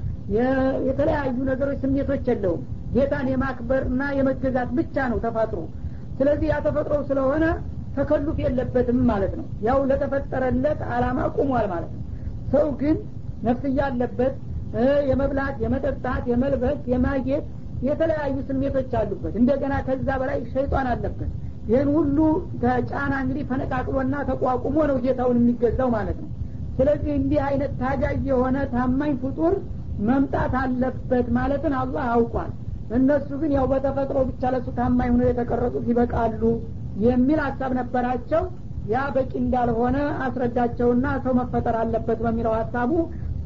የተለያዩ 0.89 1.37
ነገሮች 1.51 1.79
ስሜቶች 1.85 2.25
የለውም። 2.31 2.63
ጌታን 2.95 3.27
የማክበር 3.33 3.83
እና 3.91 4.03
የመገዛት 4.19 4.71
ብቻ 4.79 4.97
ነው 5.13 5.19
ተፈጥሮ። 5.25 5.61
ስለዚህ 6.19 6.47
ያ 6.51 6.57
ተፈጥሮው 6.67 7.03
ስለሆነ 7.09 7.45
ተከሉፍ 7.97 8.37
የለበትም 8.45 8.99
ማለት 9.11 9.33
ነው። 9.39 9.47
ያው 9.67 9.79
ለተፈጠረለት 9.91 10.81
አላማ 10.95 11.19
ቁሟል 11.37 11.67
ማለት 11.73 11.91
ነው። 11.95 12.03
ሰው 12.53 12.67
ግን 12.81 12.97
ነፍስያ 13.43 13.81
አለበት 13.89 14.35
የመብላት 15.11 15.57
የመጠጣት 15.65 16.25
የመልበስ 16.31 16.81
የማጌጥ 16.93 17.45
የተለያዩ 17.83 18.37
ስሜቶች 18.49 18.93
አሉበት። 19.01 19.35
እንደገና 19.41 19.75
ከዛ 19.87 20.09
በላይ 20.21 20.39
ሸይጣን 20.53 20.87
አለበት። 20.93 21.31
ይህን 21.69 21.89
ሁሉ 21.97 22.19
ተጫና 22.63 23.13
እንግዲህ 23.23 23.45
ፈነቃቅሎና 23.51 24.15
ተቋቁሞ 24.31 24.77
ነው 24.91 24.97
ጌታውን 25.05 25.39
የሚገዛው 25.41 25.89
ማለት 25.97 26.19
ነው። 26.23 26.31
ስለዚህ 26.79 27.13
እንዲህ 27.21 27.41
አይነት 27.49 27.73
ታጋይ 27.81 28.17
የሆነ 28.29 28.57
ታማኝ 28.75 29.13
ፍጡር 29.23 29.55
መምጣት 30.09 30.53
አለበት 30.61 31.27
ማለትን 31.39 31.75
አላህ 31.81 32.05
አውቋል። 32.15 32.51
እነሱ 32.97 33.29
ግን 33.41 33.51
ያው 33.57 33.65
በተፈጥሮ 33.73 34.19
ብቻ 34.29 34.51
ለሱ 34.55 34.69
ታማኝ 34.79 35.11
ሆነው 35.15 35.29
የተቀረጹት 35.31 35.87
ይበቃሉ 35.91 36.43
የሚል 37.05 37.41
ሀሳብ 37.47 37.73
ነበራቸው። 37.81 38.45
ያ 38.89 38.99
በቂ 39.15 39.33
እንዳልሆነ 39.41 39.97
አስረዳቸውና 40.25 41.07
ሰው 41.25 41.33
መፈጠር 41.41 41.77
አለበት 41.81 42.19
በሚለው 42.25 42.53
ሀሳቡ 42.59 42.93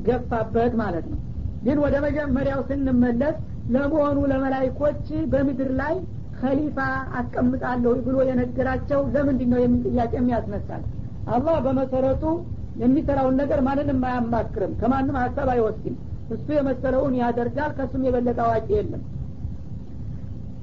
ገፋበት 0.06 0.72
ማለት 0.80 1.06
ነው። 1.12 1.20
ግን 1.62 1.78
ወደ 1.84 1.96
መጀመሪያው 2.04 2.60
ስንመለስ 2.68 3.36
ለመሆኑ 3.68 4.18
ለመላይኮች 4.30 5.02
በምድር 5.32 5.70
ላይ 5.80 5.94
ከሊፋ 6.38 6.78
አስቀምጣለሁ 7.18 7.92
ብሎ 8.06 8.16
የነገራቸው 8.28 9.00
ለምንድን 9.14 9.50
ነው 9.52 9.60
የሚል 9.62 9.82
ጥያቄ 9.88 10.12
ያስነሳል 10.32 10.82
አላህ 11.28 11.56
በመሰረቱ 11.66 12.24
የሚሰራውን 12.76 13.36
ነገር 13.40 13.60
ማንንም 13.66 14.00
አያማክርም 14.08 14.72
ከማንም 14.80 15.16
ሀሳብ 15.22 15.48
አይወስድም። 15.54 15.96
እሱ 16.34 16.46
የመሰለውን 16.56 17.14
ያደርጋል 17.20 17.70
ከእሱም 17.76 18.04
የበለጠ 18.06 18.38
አዋቂ 18.46 18.68
የለም። 18.76 19.02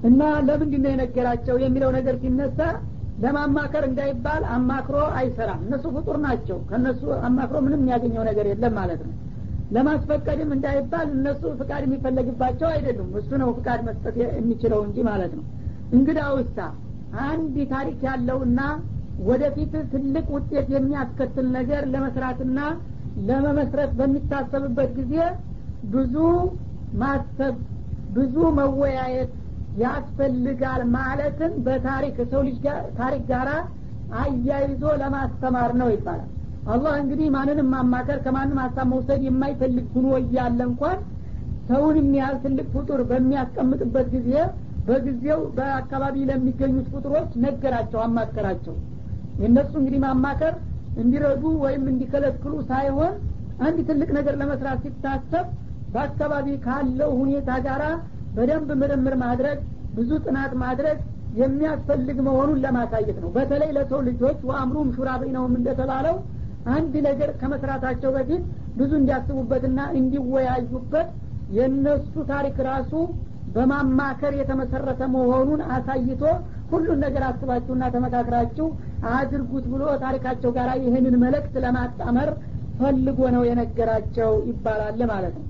እና 0.04 0.22
ለምንድን 0.48 0.82
ነው 0.86 0.92
የነገራቸው 0.94 1.56
የሚለው 1.64 1.90
ነገር 1.98 2.16
ሲነሳ 2.22 2.60
ለማማከር 3.24 3.84
እንዳይባል 3.88 4.44
አማክሮ 4.54 4.98
አይሰራም። 5.20 5.62
እነሱ 5.66 5.86
ፍጡር 5.96 6.18
ናቸው። 6.26 6.58
ከእነሱ 6.70 7.02
አማክሮ 7.28 7.58
ምንም 7.66 7.82
የሚያገኘው 7.82 8.24
ነገር 8.30 8.46
የለም 8.52 8.74
ማለት 8.80 9.02
ነው 9.08 9.14
ለማስፈቀድም 9.70 10.52
እንዳይባል 10.56 11.08
እነሱ 11.16 11.42
ፍቃድ 11.60 11.84
የሚፈለግባቸው 11.86 12.68
አይደሉም። 12.72 13.10
እሱ 13.20 13.30
ነው 13.42 13.50
ፍቃድ 13.58 13.82
መስጠት 13.88 14.16
የሚችለው 14.22 14.80
እንጂ 14.88 14.98
ማለት 15.10 15.34
ነው። 15.40 15.46
እንግዳ 15.98 16.22
ውሳ 16.36 16.58
አንድ 17.28 17.56
ታሪክ 17.74 18.00
ያለውና 18.08 18.60
ወደፊት 19.28 19.74
ትልቅ 19.94 20.26
ውጤት 20.36 20.68
የሚያስከትል 20.76 21.48
ነገር 21.58 21.84
ለመስራትና 21.94 22.60
ለመመስረት 23.30 23.92
በሚታሰብበት 24.00 24.92
ጊዜ 25.00 25.16
ብዙ 25.94 26.16
ማሰብ 27.02 27.56
ብዙ 28.16 28.36
መወያየት 28.60 29.32
ያስፈልጋል 29.82 30.82
ማለትን 30.96 31.52
በታሪክ 31.66 32.18
ሰው 32.32 32.42
ልጅ 32.48 32.64
ታሪክ 32.98 33.24
ጋር 33.32 33.50
አያይዞ 34.22 34.84
ለማስተማር 35.02 35.72
ነው 35.82 35.90
ይባላል 35.94 36.30
አላህ 36.70 36.94
እንግዲህ 37.02 37.28
ማንንም 37.36 37.68
ማማከር 37.74 38.18
ከማንም 38.26 38.60
ሀሳብ 38.64 38.88
መውሰድ 38.92 39.22
የማይፈልግ 39.28 39.86
ሁኖ 39.94 40.08
እያለ 40.20 40.60
እንኳን 40.70 40.98
ሰውን 41.70 41.96
የሚያህል 42.00 42.38
ትልቅ 42.44 42.66
ፍጡር 42.74 43.02
በሚያስቀምጥበት 43.10 44.08
ጊዜ 44.16 44.32
በጊዜው 44.88 45.40
በአካባቢ 45.58 46.16
ለሚገኙት 46.30 46.88
ፍጡሮች 46.94 47.32
ነገራቸው 47.44 48.00
አማከራቸው። 48.06 48.76
የእነሱ 49.42 49.72
እንግዲህ 49.82 50.00
ማማከር 50.06 50.54
እንዲረዱ 51.02 51.44
ወይም 51.64 51.84
እንዲከለክሉ 51.92 52.54
ሳይሆን 52.70 53.14
አንድ 53.60 53.78
ትልቅ 53.90 54.10
ነገር 54.18 54.36
ለመስራት 54.42 54.80
ሲታሰብ 54.86 55.46
በአካባቢ 55.94 56.48
ካለው 56.66 57.12
ሁኔታ 57.22 57.52
ጋር 57.68 57.84
በደንብ 58.36 58.70
ምርምር 58.82 59.16
ማድረግ 59.24 59.60
ብዙ 59.96 60.10
ጥናት 60.26 60.52
ማድረግ 60.64 60.98
የሚያስፈልግ 61.40 62.18
መሆኑን 62.28 62.60
ለማሳየት 62.64 63.18
ነው። 63.24 63.30
በተለይ 63.36 63.72
ለሰው 63.78 64.00
ልጆች 64.10 64.40
ወአምሩም 64.50 64.90
ሹራ 64.96 65.10
በይነውም 65.22 65.56
እንደተባለው 65.60 66.16
አንድ 66.74 66.94
ነገር 67.08 67.30
ከመስራታቸው 67.40 68.10
በፊት 68.16 68.44
ብዙ 68.80 68.92
እንዲያስቡበትና 69.00 69.80
እንዲወያዩበት 70.00 71.10
የእነሱ 71.58 72.14
ታሪክ 72.32 72.58
ራሱ 72.70 72.92
በማማከር 73.56 74.34
የተመሰረተ 74.40 75.02
መሆኑን 75.14 75.62
አሳይቶ 75.76 76.24
ሁሉን 76.72 77.00
ነገር 77.06 77.24
አስባችሁና 77.30 77.84
ተመካክራችሁ 77.94 78.68
አድርጉት 79.14 79.66
ብሎ 79.72 79.84
ታሪካቸው 80.04 80.52
ጋር 80.58 80.70
ይህንን 80.86 81.16
መልእክት 81.24 81.56
ለማጣመር 81.64 82.30
ፈልጎ 82.80 83.20
ነው 83.36 83.44
የነገራቸው 83.48 84.32
ይባላል 84.50 85.02
ማለት 85.12 85.34
ነው። 85.40 85.46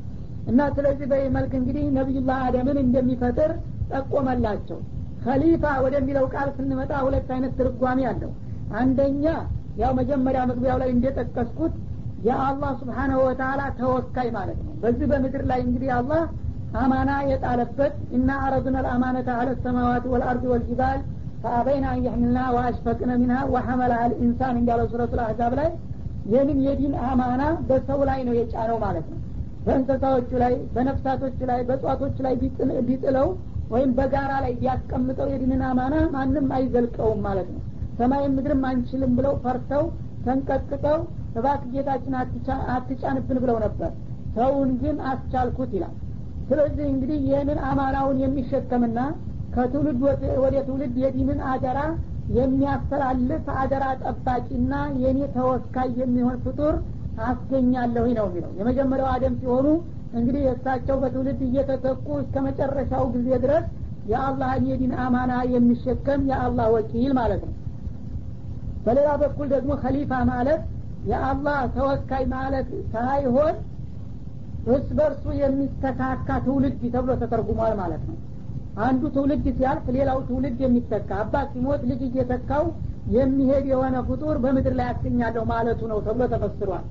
እና 0.50 0.60
ስለዚህ 0.76 1.06
በዚህ 1.12 1.30
መልክ 1.36 1.52
እንግዲህ 1.60 1.84
ነቢዩላህ 1.98 2.38
አደምን 2.46 2.78
እንደሚፈጥር 2.84 3.52
ጠቆመላቸው። 3.92 4.80
ከሊፋ 5.24 5.64
ወደሚለው 5.86 6.26
ቃል 6.34 6.50
ስንመጣ 6.58 6.92
ሁለት 7.06 7.30
አይነት 7.36 7.54
ትርጓሜ 7.60 8.00
አለው። 8.12 8.32
አንደኛ 8.80 9.26
ያው 9.80 9.92
መጀመሪያ 10.00 10.42
መግቢያው 10.50 10.78
ላይ 10.82 10.90
እንደጠቀስኩት 10.96 11.74
የአላህ 12.24 12.72
ስብሓናሁ 12.80 13.20
ወተላ 13.28 13.62
ተወካይ 13.78 14.30
ማለት 14.38 14.60
ነው። 14.66 14.74
በዚህ 14.82 15.06
በምድር 15.12 15.44
ላይ 15.52 15.60
እንግዲህ 15.66 15.92
አላህ 15.98 16.22
አማና 16.80 17.12
የጣለበት 17.30 17.94
እና 18.18 18.30
አረዱና 18.46 18.78
ልአማነተ 18.86 19.30
አለ 19.38 19.50
ሰማዋት 19.64 20.04
ወልአርድ 20.12 20.44
ወልጅባል 20.52 21.00
ፈአበይና 21.44 21.86
አንየሕምልና 21.94 22.40
ወአሽፈቅነ 22.56 23.12
ሚንሃ 23.22 23.38
ወሐመላሃ 23.54 24.02
ልኢንሳን 24.12 24.58
እንዳለው 24.62 24.88
ሱረቱ 24.92 25.14
ልአሕዛብ 25.20 25.54
ላይ 25.60 25.70
ይህንን 26.26 26.60
የዲን 26.66 26.94
አማና 27.10 27.42
በሰው 27.70 28.02
ላይ 28.10 28.20
ነው 28.28 28.34
የጫነው 28.40 28.78
ማለት 28.86 29.08
ነው። 29.12 29.20
በእንስሳዎቹ 29.66 30.30
ላይ 30.44 30.54
በነፍሳቶቹ 30.76 31.40
ላይ 31.50 31.60
በእጽዋቶቹ 31.68 32.18
ላይ 32.28 32.36
ቢጥለው 32.90 33.28
ወይም 33.70 33.90
በጋራ 33.98 34.32
ላይ 34.46 34.54
ቢያስቀምጠው 34.60 35.28
የዲንን 35.34 35.64
አማና 35.70 35.96
ማንም 36.14 36.48
አይዘልቀውም 36.58 37.20
ማለት 37.28 37.50
ነው 37.56 37.62
ሰማይም 38.00 38.36
ምድርም 38.38 38.62
አንችልም 38.70 39.14
ብለው 39.18 39.34
ፈርተው 39.44 39.84
ተንቀጥቅጠው 40.26 41.00
እባክ 41.38 41.64
ጌታችን 41.74 42.14
አትጫንብን 42.76 43.40
ብለው 43.44 43.58
ነበር። 43.66 43.92
ሰውን 44.36 44.70
ግን 44.82 44.98
አስቻልኩት 45.12 45.72
ይላል። 45.78 45.96
ስለዚህ 46.50 46.86
እንግዲህ 46.92 47.20
ይህንን 47.28 47.60
አማናውን 47.70 48.18
የሚሸከምና 48.24 49.00
ከትውልድ 49.54 50.00
ወደ 50.44 50.56
ትውልድ 50.68 50.96
የዲንን 51.04 51.40
አደራ 51.52 51.80
የሚያስተላልፍ 52.40 53.46
አደራ 53.62 53.86
ጠባቂና 54.04 54.74
የእኔ 55.02 55.20
ተወካይ 55.36 55.90
የሚሆን 56.02 56.38
ፍጡር 56.44 56.76
አስገኛለሁኝ 57.30 58.14
ነው 58.20 58.28
የሚለው። 58.30 58.52
የመጀመሪያው 58.60 59.10
አደም 59.14 59.34
ሲሆኑ 59.40 59.68
እንግዲህ 60.14 60.42
የእሳቸው 60.46 60.96
በትውልድ 61.02 61.40
እየተተኩ 61.48 62.08
እስከ 62.22 62.36
መጨረሻው 62.48 63.04
ጊዜ 63.16 63.30
ድረስ 63.44 63.66
የአላህን 64.12 64.64
የዲን 64.70 64.94
አማና 65.04 65.34
የሚሸከም 65.54 66.22
የአላህ 66.30 66.68
ወኪል 66.76 67.12
ማለት 67.20 67.42
ነው 67.46 67.56
በሌላ 68.90 69.10
በኩል 69.22 69.48
ደግሞ 69.54 69.72
ከሊፋ 69.82 70.12
ማለት 70.30 70.62
የአላህ 71.10 71.58
ተወካይ 71.74 72.24
ማለት 72.32 72.70
ሳይሆን 72.94 73.56
እርስ 74.68 74.88
በርሱ 74.98 75.26
የሚስተካካ 75.42 76.30
ትውልድ 76.46 76.82
ተብሎ 76.96 77.12
ተተርጉሟል 77.22 77.74
ማለት 77.80 78.02
ነው። 78.10 78.18
አንዱ 78.80 79.02
ትውልድ 79.16 79.46
ሲያልፍ 79.58 79.86
ሌላው 79.96 80.20
ትውልድ 80.28 80.58
የሚተካ 80.64 81.10
አባት 81.24 81.48
ሲሞት 81.54 81.82
ልጅ 81.90 82.02
እየተካው 82.08 82.66
የሚሄድ 83.16 83.66
የሆነ 83.72 83.96
ፍጡር 84.10 84.36
በምድር 84.44 84.74
ላይ 84.80 84.88
ያስገኛለሁ 84.90 85.44
ማለቱ 85.52 85.82
ነው 85.92 86.00
ተብሎ 86.08 86.24
ተፈስሯል። 86.34 86.86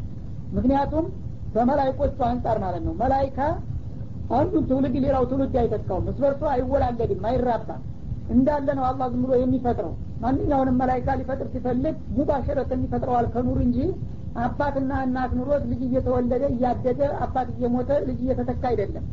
ምክንያቱም 0.57 1.07
በመላይኮቹ 1.55 2.19
አንጻር 2.31 2.59
ማለት 2.65 2.83
ነው። 2.89 2.95
መላይካ 3.03 3.39
አንዱን 4.39 4.65
ትውልድ 4.71 4.97
ሌላው 5.05 5.25
ትውልድ 5.31 5.55
አይተካውም 5.63 6.09
እስበርሱ 6.13 6.43
አይወላለድም 6.55 7.25
አይራባም። 7.31 7.83
እንዳለ 8.35 8.69
ነው 8.79 8.85
አላህ 8.89 9.07
ዝም 9.13 9.23
ብሎ 9.25 9.35
የሚፈጥረው 9.43 9.95
ማንኛውንም 10.23 10.79
መላይካ 10.81 11.09
ሊፈጥር 11.21 11.49
ሲፈልግ 11.53 11.97
ሙባሸረትን 12.17 12.81
ይፈጥረዋል 12.87 13.27
ከኑር 13.35 13.59
እንጂ 13.67 13.79
አባትና 14.43 14.93
እናት 15.07 15.33
ኑሮት 15.39 15.63
ልጅ 15.71 15.81
እየተወለደ 15.87 16.45
እያደገ 16.55 17.01
አባት 17.25 17.49
እየሞተ 17.55 17.91
ልጅ 18.09 18.19
እየተተካ 18.25 18.63
አይደለም። 18.71 19.05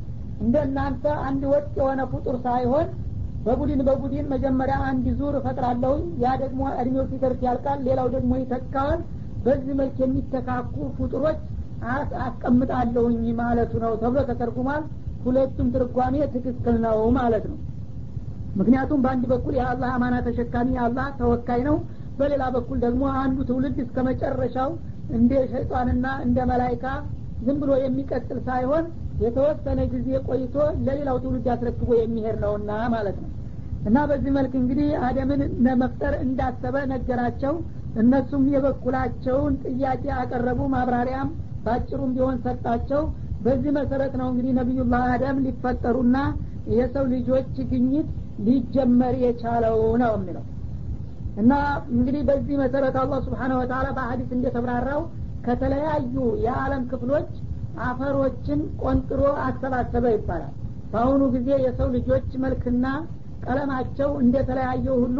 እንደ 0.42 0.56
እናንተ 0.68 1.06
አንድ 1.28 1.44
ወጥ 1.52 1.68
የሆነ 1.80 2.02
ፍጡር 2.14 2.38
ሳይሆን 2.46 2.88
በቡድን 3.46 3.82
በቡድን 3.88 4.26
መጀመሪያ 4.34 4.78
አንድ 4.90 5.06
ዙር 5.20 5.34
እፈጥራለሁ 5.40 5.94
ያ 6.24 6.32
ደግሞ 6.44 6.62
እድሜው 6.82 7.06
ሲደርስ 7.12 7.42
ያልቃል 7.48 7.80
ሌላው 7.88 8.08
ደግሞ 8.16 8.32
ይተካዋል። 8.42 9.02
በዚህ 9.46 9.74
መልክ 9.80 9.98
የሚተካኩ 10.04 10.76
ፍጡሮች 10.98 11.40
አስቀምጣለሁኝ 12.26 13.24
ማለቱ 13.40 13.74
ነው 13.84 13.94
ተብሎ 14.02 14.20
ተተርጉሟል። 14.30 14.84
ሁለቱም 15.26 15.68
ትርጓሜ 15.76 16.16
ትክክል 16.36 16.76
ነው 16.86 16.98
ማለት 17.18 17.46
ነው 17.52 17.58
ምክንያቱም 18.56 19.00
በአንድ 19.04 19.24
በኩል 19.32 19.54
የአላህ 19.58 19.90
አማና 19.96 20.16
ተሸካሚ 20.28 20.70
የአላህ 20.76 21.08
ተወካይ 21.20 21.62
ነው 21.68 21.78
በሌላ 22.20 22.44
በኩል 22.56 22.78
ደግሞ 22.86 23.04
አንዱ 23.22 23.38
ትውልድ 23.48 23.78
እስከ 23.84 23.98
መጨረሻው 24.08 24.70
እንደ 25.10 25.32
ሸይጣንና 25.52 26.06
እንደ 26.26 26.38
መላይካ 26.52 26.86
ዝም 27.42 27.58
ብሎ 27.62 27.72
የሚቀጥል 27.82 28.40
ሳይሆን 28.48 28.86
የተወሰነ 29.20 29.80
ጊዜ 29.94 30.08
ቆይቶ 30.28 30.56
ለሌላው 30.86 31.18
ትውልድ 31.24 31.48
አስረክቦ 31.54 31.90
የሚሄድ 32.00 32.38
ነውና 32.44 32.72
ማለት 32.96 33.18
ነው። 33.24 33.32
እና 33.86 33.98
በዚህ 34.10 34.32
መልክ 34.38 34.54
እንግዲህ 34.62 34.88
አደምን 35.08 35.42
ለመፍጠር 35.66 36.14
እንዳሰበ 36.26 36.76
ነገራቸው። 36.94 37.54
እነሱም 37.96 38.44
የበኩላቸውን 38.54 39.54
ጥያቄ 39.66 40.06
አቀረቡ 40.22 40.62
ማብራሪያም 40.74 41.30
ባጭሩም 41.66 42.12
ቢሆን 42.16 42.38
ሰጣቸው። 42.46 43.04
በዚህ 43.42 43.72
መሰረት 43.78 44.14
ነው 44.22 44.28
እንግዲህ 44.32 44.52
ነቢዩላህ 44.60 45.04
አደም 45.14 45.38
ሊፈጠሩና 45.46 46.18
የሰው 46.74 47.06
ልጆች 47.14 47.54
ግኝት 47.72 48.10
ሊጀመር 48.40 49.16
የቻለው 49.24 49.78
ነው 50.02 50.14
የሚለው። 50.18 50.46
እና 51.38 51.54
እንግዲህ 51.94 52.22
በዚህ 52.28 52.56
መሰረት 52.62 52.96
አላህ 53.02 53.20
ስብሓነ 53.26 53.54
ወተላ 53.60 53.88
በሀዲስ 53.98 54.30
እንደተብራራው 54.36 55.02
ከተለያዩ 55.44 56.14
የዓለም 56.46 56.84
ክፍሎች 56.92 57.32
አፈሮችን 57.82 58.60
ቆንጥሮ 58.84 59.22
አሰባሰበ 59.46 60.06
ይባላል። 60.16 60.54
በአሁኑ 60.92 61.24
ጊዜ 61.34 61.50
የሰው 61.66 61.88
ልጆች 61.96 62.30
መልክና 62.44 62.86
ቀለማቸው 63.44 64.10
እንደተለያየው 64.24 64.96
ሁሉ 65.04 65.20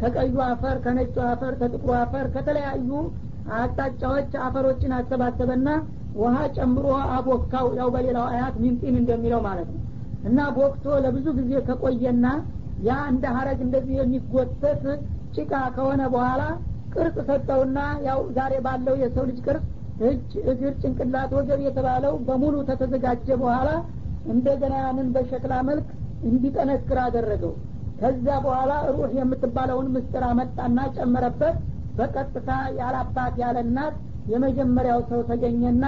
ከቀዩ 0.00 0.36
አፈር 0.46 0.76
ከነጩ 0.84 1.16
አፈር 1.30 1.52
ከጥቁሩ 1.60 1.90
አፈር 2.00 2.26
ከተለያዩ 2.34 2.90
አቅጣጫዎች 3.56 4.32
አፈሮችን 4.46 4.92
አሰባሰበና 4.96 5.68
ውሃ 6.14 6.36
ጨምሮ 6.56 6.86
አቦካው 7.16 7.66
ያው 7.78 7.88
በሌላው 7.94 8.26
አያት 8.30 8.54
ሚንጢን 8.62 8.96
እንደሚለው 9.00 9.40
ማለት 9.46 9.68
ነው። 9.74 9.82
እና 10.24 10.38
ቦክቶ 10.56 10.84
ለብዙ 11.04 11.26
ጊዜ 11.38 11.52
ከቆየና 11.66 12.26
ያ 12.84 12.96
እንደ 13.10 13.24
ሀረግ 13.36 13.60
እንደዚህ 13.66 13.94
የሚጎተት 14.00 14.82
ጭቃ 15.36 15.52
ከሆነ 15.76 16.02
በኋላ 16.14 16.42
ቅርጽ 16.94 17.16
ሰጠውና 17.28 17.78
ያው 18.06 18.20
ዛሬ 18.36 18.54
ባለው 18.66 18.94
የሰው 19.02 19.24
ልጅ 19.30 19.38
ቅርጽ 19.46 19.64
እጅ 20.06 20.32
እግር 20.52 20.72
ጭንቅላት 20.82 21.30
ወገብ 21.36 21.60
የተባለው 21.66 22.14
በሙሉ 22.26 22.56
ተተዘጋጀ 22.68 23.28
በኋላ 23.42 23.70
እንደገና 24.32 24.74
ያንን 24.84 25.08
በሸክላ 25.14 25.54
መልክ 25.68 25.88
እንዲጠነክር 26.28 26.98
አደረገው። 27.04 27.52
ከዚያ 28.00 28.34
በኋላ 28.44 28.72
ሩህ 28.90 29.12
የምትባለውን 29.18 29.86
ምስጥር 29.94 30.24
አመጣና 30.30 30.78
ጨመረበት። 30.96 31.56
በቀጥታ 31.98 32.48
ያላባት 32.78 33.34
ያለ 33.42 33.58
እናት 33.66 33.94
የመጀመሪያው 34.32 35.00
ሰው 35.10 35.20
ተገኘና 35.30 35.84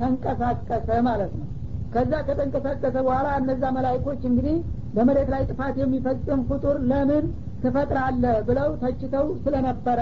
ተንቀሳቀሰ 0.00 0.88
ማለት 1.08 1.32
ነው። 1.38 1.46
ከዛ 1.94 2.12
ከተንቀሳቀሰ 2.28 2.96
በኋላ 3.06 3.28
እነዛ 3.40 3.64
መላይኮች 3.76 4.22
እንግዲህ 4.30 4.56
በመሬት 4.92 5.28
ላይ 5.34 5.42
ጥፋት 5.50 5.76
የሚፈጽም 5.80 6.40
ፍጡር 6.48 6.76
ለምን 6.90 7.24
ትፈጥራለህ 7.62 8.36
ብለው 8.48 8.68
ተችተው 8.82 9.26
ስለነበረ 9.44 10.00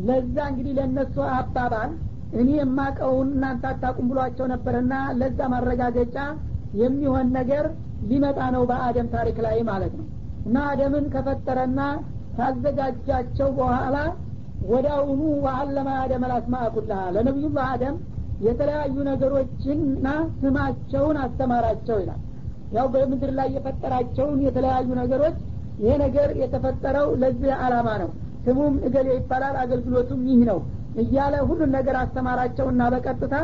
ለዛ 0.00 0.36
እንግዲህ 0.50 0.72
ለእነሱ 0.78 1.16
አባባል 1.34 1.90
እኔ 2.32 2.48
የማቀውን 2.56 3.28
እናንተ 3.36 3.64
አታቁም 3.70 4.08
ብሏቸው 4.10 4.46
ነበርና 4.52 4.94
ለዛ 5.20 5.48
ማረጋገጫ 5.54 6.16
የሚሆን 6.72 7.28
ነገር 7.38 7.64
ሊመጣ 8.02 8.40
ነው 8.54 8.62
በአደም 8.70 9.08
ታሪክ 9.14 9.38
ላይ 9.46 9.58
ማለት 9.70 9.94
ነው። 9.98 10.06
እና 10.46 10.58
አደምን 10.70 11.06
ከፈጠረና 11.14 11.80
ካዘጋጃቸው 12.36 13.48
በኋላ 13.58 13.96
ወዳውኑ 14.62 15.20
ወአለማ 15.44 15.90
አደም 16.02 16.24
አልአስማ 16.26 16.56
ኩላሃ 16.74 17.02
አደም 17.68 17.96
የተለያዩ 18.40 18.96
ነገሮችንና 19.08 20.06
ስማቸውን 20.38 21.16
አስተማራቸው 21.24 21.96
ይላል 22.02 22.20
ያው 22.70 22.86
በምድር 22.92 23.30
ላይ 23.38 23.48
የፈጠራቸውን 23.56 24.38
የተለያዩ 24.46 24.88
ነገሮች 25.00 25.36
ይሄ 25.80 25.92
ነገር 26.04 26.28
የተፈጠረው 26.40 27.08
ለዚህ 27.20 27.52
አላማ 27.64 27.88
ነው። 28.02 28.10
ስሙም 28.44 28.74
እገሌ 28.86 29.08
ይባላል 29.16 29.56
አገልግሎቱም 29.62 30.20
ይህ 30.28 30.40
ነው 30.50 30.58
እያለ 31.02 31.34
ሁሉን 31.48 31.70
ነገር 31.76 31.96
አስተማራቸውና 32.02 32.82
በቀጥታ 32.94 33.34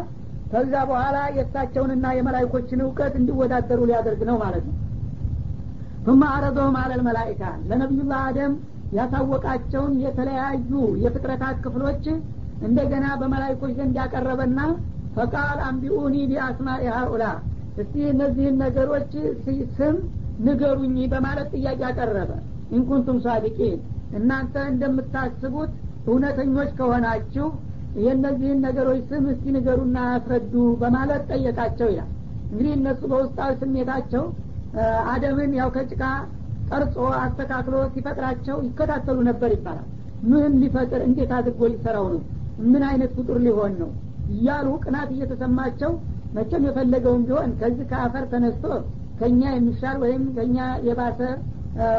ከዛ 0.52 0.74
በኋላ 0.90 1.18
የእሳቸውንና 1.36 2.06
የመላይኮችን 2.16 2.82
እውቀት 2.84 3.14
እንዲወዳደሩ 3.20 3.80
ሊያደርግ 3.90 4.20
ነው 4.30 4.36
ማለት 4.44 4.64
ነው። 4.68 4.74
ثم 6.06 6.20
አረዶም 6.28 6.74
አለል 6.80 7.00
መላይካ 7.06 7.42
ለነቢዩላህ 7.68 8.20
አደም 8.26 8.52
ያሳወቃቸውን 8.96 9.94
የተለያዩ 10.04 10.72
የፍጥረታት 11.04 11.56
ክፍሎች 11.64 12.04
እንደገና 12.66 13.06
በመላይኮች 13.20 13.72
ዘንድ 13.78 13.96
ያቀረበና 14.00 14.60
ፈቃል 15.16 15.58
አንቢኡኒ 15.66 16.16
ቢአስማኢ 16.30 16.84
ሀኡላ 16.94 17.24
እስቲ 17.76 17.94
እነዚህን 18.10 18.56
ነገሮች 18.62 19.12
ስም 19.76 19.96
ንገሩኝ 20.46 20.96
በማለት 21.12 21.48
ጥያቄ 21.54 21.80
አቀረበ። 21.88 22.30
ኢንኩንቱም 22.76 23.18
ሳዲቂን 23.24 23.78
እናንተ 24.18 24.54
እንደምታስቡት 24.72 25.72
እውነተኞች 26.06 26.70
ከሆናችሁ 26.78 27.46
የእነዚህን 27.98 28.58
ነገሮች 28.66 29.02
ስም 29.10 29.24
እስቲ 29.32 29.44
ንገሩና 29.56 29.98
አስረዱ 30.14 30.52
በማለት 30.82 31.22
ጠየቃቸው 31.30 31.88
ይላል። 31.92 32.10
እንግዲህ 32.50 32.72
እነሱ 32.78 33.00
በውስጣዊ 33.12 33.52
ስሜታቸው 33.62 34.24
አደምን 35.12 35.52
ያው 35.58 35.68
ከጭቃ 35.76 36.02
ቀርጾ 36.70 36.94
አስተካክሎ 37.20 37.76
ሲፈጥራቸው 37.94 38.56
ይከታተሉ 38.66 39.18
ነበር 39.28 39.50
ይባላል። 39.56 39.86
ምን 40.30 40.52
ሊፈጥር 40.62 41.00
እንዴት 41.08 41.32
አድርጎ 41.36 41.60
ሊሰራው 41.72 42.06
ነው? 42.14 42.20
ምን 42.64 42.82
አይነት 42.88 43.10
ፍጡር 43.16 43.38
ሊሆን 43.46 43.72
ነው? 43.80 43.90
እያሉ 44.34 44.68
ቅናት 44.84 45.08
እየተሰማቸው 45.14 45.92
መቼም 46.36 46.64
የፈለገውም 46.66 47.22
ቢሆን 47.26 47.50
ከዚህ 47.60 47.86
ከአፈር 47.90 48.24
ተነስቶ 48.32 48.64
ከኛ 49.20 49.42
የሚሻል 49.54 49.96
ወይም 50.04 50.24
ከኛ 50.36 50.56
የባሰ 50.86 51.20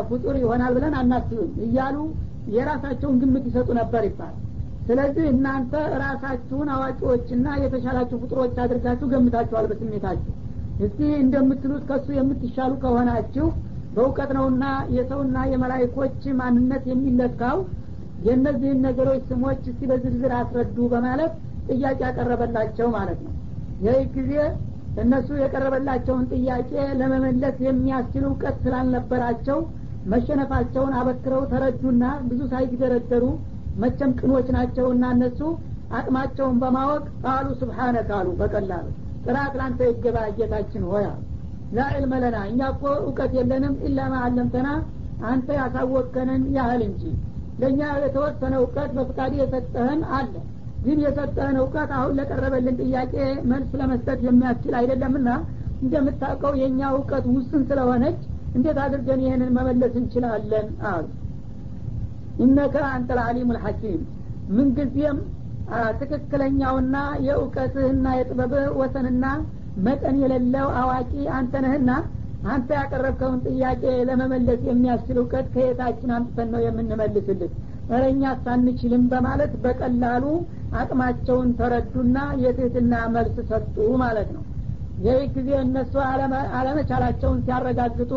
ፍጡር 0.10 0.36
ይሆናል 0.42 0.72
ብለን 0.76 0.96
አናስብም 1.00 1.52
እያሉ 1.66 1.98
የራሳቸውን 2.56 3.16
ግምት 3.22 3.46
ይሰጡ 3.50 3.70
ነበር 3.80 4.04
ይባላል 4.08 4.36
ስለዚህ 4.88 5.26
እናንተ 5.32 5.72
ራሳችሁን 6.02 6.70
አዋቂዎችና 6.76 7.48
የተሻላችሁ 7.64 8.18
ፍጡሮች 8.22 8.54
አድርጋችሁ 8.64 9.08
ገምታችኋል 9.14 9.66
በስሜታችሁ። 9.72 10.34
እስቲ 10.80 11.00
እንደምትሉት 11.24 11.84
ከሱ 11.90 12.08
የምትሻሉ 12.18 12.74
ከሆናችሁ 12.84 13.48
በእውቀት 13.96 14.32
ነውና 14.38 14.64
የሰውና 14.98 15.38
የመላይኮች 15.52 16.22
ማንነት 16.40 16.84
የሚለካው 16.92 17.58
የእነዚህን 18.28 18.80
ነገሮች 18.88 19.24
ስሞች 19.32 19.62
እስቲ 19.72 19.82
በዝርዝር 19.92 20.34
አስረዱ 20.40 20.78
በማለት 20.94 21.34
ጥያቄ 21.70 22.00
ያቀረበላቸው 22.06 22.88
ማለት 22.96 23.20
ነው 23.26 23.34
ይህ 23.80 24.00
ጊዜ 24.16 24.34
እነሱ 25.02 25.28
የቀረበላቸውን 25.40 26.24
ጥያቄ 26.34 26.70
ለመመለስ 27.00 27.58
የሚያስችል 27.66 28.24
እውቀት 28.30 28.56
ስላልነበራቸው 28.64 29.60
መሸነፋቸውን 30.06 30.94
አበክረው 31.00 31.42
ተረዱና 31.52 32.04
ብዙ 32.30 32.42
ሳይደረደሩ 32.52 33.26
መቸም 33.84 34.12
ቅኖች 34.20 34.48
ናቸውና 34.56 35.06
እነሱ 35.16 35.40
አቅማቸውን 35.98 36.56
በማወቅ 36.62 37.04
ቃሉ 37.24 37.48
ስብሓነ 37.62 37.98
ካሉ 38.10 38.28
በቀላሉ። 38.40 38.88
ጥራት 39.26 39.54
ላንተ 39.60 39.80
ይገባ 39.90 40.18
ጌታችን 40.38 40.84
ሆያ 40.92 41.08
ላዕልመ 41.78 42.14
ለና 42.24 42.38
እኛ 42.50 42.60
እኮ 42.74 42.84
እውቀት 43.02 43.32
የለንም 43.38 43.74
ኢላ 43.88 44.00
ማአለምተና 44.14 44.68
አንተ 45.28 45.48
ያሳወቅከንን 45.60 46.44
ያህል 46.58 46.82
እንጂ። 46.88 47.04
ለእኛ 47.62 47.82
የተወሰነ 48.04 48.54
እውቀት 48.62 48.92
በፍቃድ 48.98 49.34
የሰጠህን 49.40 50.02
አለ 50.18 50.34
ግን 50.88 50.98
የሰጠህን 51.04 51.58
እውቀት 51.62 51.92
አሁን 51.98 52.12
ለቀረበልን 52.18 52.76
ጥያቄ 52.84 53.14
መልስ 53.52 53.72
ለመስጠት 53.80 54.20
የሚያስችል 54.28 54.76
አይደለምና 54.80 55.30
እንደምታውቀው 55.82 56.54
የእኛ 56.60 56.82
እውቀት 56.94 57.26
ውስን 57.34 57.64
ስለሆነች 57.70 58.20
እንዴት 58.56 58.78
አድርገን 58.84 59.24
ይህንን 59.26 59.50
መመለስ 59.58 59.94
እንችላለን 60.02 60.68
አሉ። 60.92 61.06
ኢነከ 62.44 62.76
አንተ 62.92 63.10
ልአሊሙ 63.18 63.50
ልሐኪም 63.56 64.02
ምንጊዜም 64.58 65.18
ትክክለኛውና 66.02 66.96
የእውቀትህና 67.26 68.08
የጥበብህ 68.18 68.68
ወሰንና 68.82 69.26
መጠን 69.86 70.16
የሌለው 70.22 70.68
አዋቂ 70.82 71.12
አንተ 71.38 71.54
ነህና 71.66 71.92
አንተ 72.54 72.70
ያቀረብከውን 72.80 73.40
ጥያቄ 73.48 73.84
ለመመለስ 74.10 74.62
የሚያስችል 74.70 75.18
እውቀት 75.22 75.48
ከየታችን 75.56 76.14
አምጥተን 76.18 76.50
ነው 76.54 76.62
የምንመልስልህ 76.66 77.52
እረኛ 77.90 78.24
ሳንችልም 78.44 79.04
በማለት 79.12 79.52
በቀላሉ 79.64 80.24
አቅማቸውን 80.80 81.50
ተረዱና 81.60 82.18
የትህትና 82.44 82.94
መልስ 83.14 83.36
ሰጡ 83.50 83.76
ማለት 84.04 84.30
ነው። 84.36 84.44
ይህ 84.98 85.20
ጊዜ 85.36 85.50
እነሱ 85.64 85.94
አለመቻላቸውን 86.58 87.40
ሲያረጋግጡ 87.46 88.12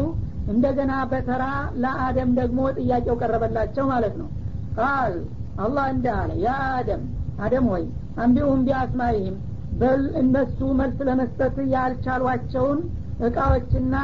እንደገና 0.49 0.93
በተራ 1.11 1.45
ለአደም 1.83 2.31
ደግሞ 2.39 2.61
ጥያቄው 2.79 3.17
ቀረበላቸው 3.21 3.85
ማለት 3.93 4.15
ነው። 4.21 4.29
ቃል 4.77 5.15
አላህ 5.59 5.87
እንደ 5.95 6.07
አለ 6.19 6.31
ያ 6.45 6.51
አደም 6.77 7.03
አደም 7.39 7.67
ሆይ 7.73 7.85
አንቢሁም 8.23 8.61
ቢአስማይህም 8.67 9.37
በል 9.81 10.03
እነሱ 10.21 10.59
መልስ 10.81 10.99
ለመስጠት 11.09 11.57
ያልቻሏቸውን 11.75 12.81
እቃዎችና 13.27 13.95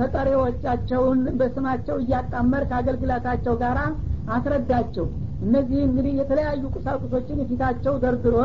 ተጠሪዎቻቸውን 0.00 1.20
በስማቸው 1.38 1.96
እያጣመር 2.02 2.62
ከአገልግሎታቸው 2.70 3.54
ጋር 3.62 3.78
አስረዳቸው። 4.30 5.06
እነዚህ 5.42 5.80
እንግዲህ 5.86 6.12
የተለያዩ 6.20 6.62
ቁሳቁሶችን 6.76 7.38
ፊታቸው 7.50 7.94
ደርድሮ 8.02 8.36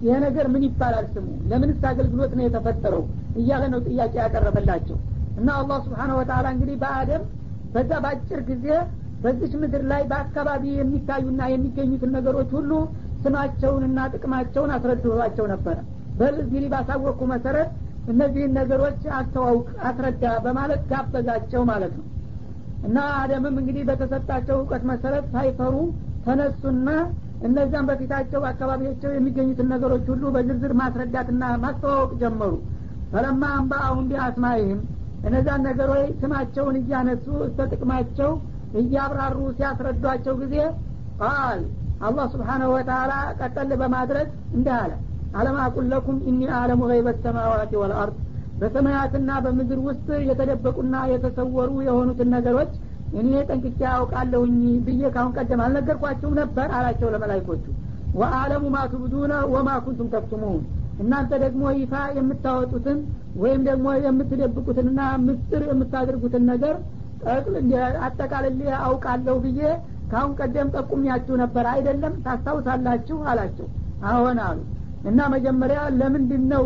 ይህ 0.00 0.16
ነገር 0.24 0.46
ምን 0.52 0.62
ይባላል 0.66 1.06
ስሙ? 1.14 1.26
ለምንስ 1.50 1.82
አገልግሎት 1.90 2.32
ነው 2.38 2.44
የተፈጠረው? 2.46 3.02
እያለ 3.40 3.62
ነው 3.72 3.80
ጥያቄ 3.86 4.14
ያቀረበላቸው። 4.22 4.98
እና 5.36 5.48
አላህ 5.60 5.78
ስብሓነ 5.86 6.10
ወተላ 6.18 6.46
እንግዲህ 6.54 6.76
በአደም 6.82 7.22
በዛ 7.74 7.92
በአጭር 8.04 8.40
ጊዜ 8.50 8.66
በዚች 9.22 9.52
ምድር 9.60 9.82
ላይ 9.90 10.02
በአካባቢ 10.10 10.64
የሚታዩና 10.78 11.42
የሚገኙትን 11.50 12.10
ነገሮች 12.16 12.50
ሁሉ 12.56 12.72
ስማቸውንና 13.24 13.98
ጥቅማቸውን 14.12 14.72
አስረድቷቸው 14.74 15.46
ነበረ 15.52 15.76
በዚህ 16.18 16.64
ባሳወቅኩ 16.72 17.20
መሰረት 17.32 17.70
እነዚህን 18.06 18.52
ነገሮች 18.58 19.00
አስተዋውቅ 19.18 19.68
አስረዳ 19.88 20.24
በማለት 20.44 20.82
ጋበዛቸው 20.90 21.62
ማለት 21.70 21.94
ነው 21.98 22.04
እና 22.84 22.98
አደምም 23.18 23.56
እንግዲህ 23.60 23.84
በተሰጣቸው 23.88 24.56
እውቀት 24.58 24.82
መሰረት 24.90 25.26
ሳይፈሩ 25.34 25.74
ተነሱና 26.26 26.88
እነዛም 27.40 27.86
በፊታቸው 27.88 28.42
አካባቢያቸው 28.50 29.10
የሚገኙትን 29.14 29.68
ነገሮች 29.72 30.04
ሁሉ 30.12 30.24
በዝርዝር 30.34 30.72
ማስረዳትና 30.80 31.44
ማስተዋወቅ 31.64 32.10
ጀመሩ። 32.22 32.52
ፈለማ 33.12 33.42
አንባ 33.56 33.72
አሁን 33.88 34.04
ቢአስማይህም 34.10 34.80
እነዛን 35.24 35.62
ነገሮች 35.68 36.08
ስማቸውን 36.20 36.76
እያነሱ 36.80 37.26
እስተ 37.46 37.66
ጥቅማቸው 37.72 38.30
እያብራሩ 38.80 39.38
ሲያስረዷቸው 39.56 40.34
ጊዜ 40.42 40.54
ቃል 41.20 41.60
አላህ 42.00 42.26
ስብሓናሁ 42.32 42.70
ወተላ 42.74 43.12
ቀጠል 43.40 43.70
በማድረግ 43.82 44.28
እንዲህ 44.56 44.74
አለ 44.80 44.92
አለም 45.34 45.56
አቁል 45.64 45.86
ለኩም 45.92 46.16
ኢኒ 46.30 46.40
አለሙ 46.58 46.80
ገይበ 46.90 47.12
ሰማዋት 47.24 47.72
ወልአርድ 47.80 48.16
በሰማያትና 48.58 49.30
በምድር 49.44 49.78
ውስጥ 49.86 50.08
የተደበቁና 50.28 50.96
የተሰወሩ 51.12 51.72
የሆኑትን 51.86 52.28
ነገሮች 52.36 52.72
እኔ 53.12 53.32
ጠንቅቄ 53.48 53.78
ያውቃለሁኝ 53.88 54.54
ብዬ 54.86 55.02
ካሁን 55.14 55.32
ቀደም 55.38 55.60
አልነገርኳችሁም 55.64 56.38
ነበር 56.40 56.68
አላቸው 56.76 57.10
ለመላይኮቹ 57.14 57.64
ወአለሙ 58.14 58.64
ማ 58.72 58.80
ትብዱነ 58.90 59.34
ወማ 59.52 59.70
ኩንቱም 59.84 60.08
ተክቱሙን። 60.12 60.62
እናንተ 60.98 61.32
ደግሞ 61.44 61.62
ይፋ 61.78 61.94
የምታወጡትን 62.18 62.98
ወይም 63.36 63.62
ደግሞ 63.68 63.86
የምትደብቁትንና 64.04 65.00
ምስጥር 65.24 65.62
የምታደርጉትን 65.70 66.44
ነገር 66.48 66.74
አጠቃልል 68.06 68.58
አውቃለሁ 68.80 69.36
ብዬ 69.44 69.60
ካሁን 70.10 70.32
ቀደም 70.38 70.68
ጠቁሚያችሁ 70.74 71.34
ነበር 71.42 71.64
አይደለም? 71.70 72.14
ታስታውሳላችሁ? 72.24 73.16
አላቸው። 73.30 73.68
አሁን 74.08 74.38
አሉ። 74.46 74.58
እና 75.04 75.20
መጀመሪያ 75.34 75.80
ለምንድን 76.00 76.44
ነው 76.52 76.64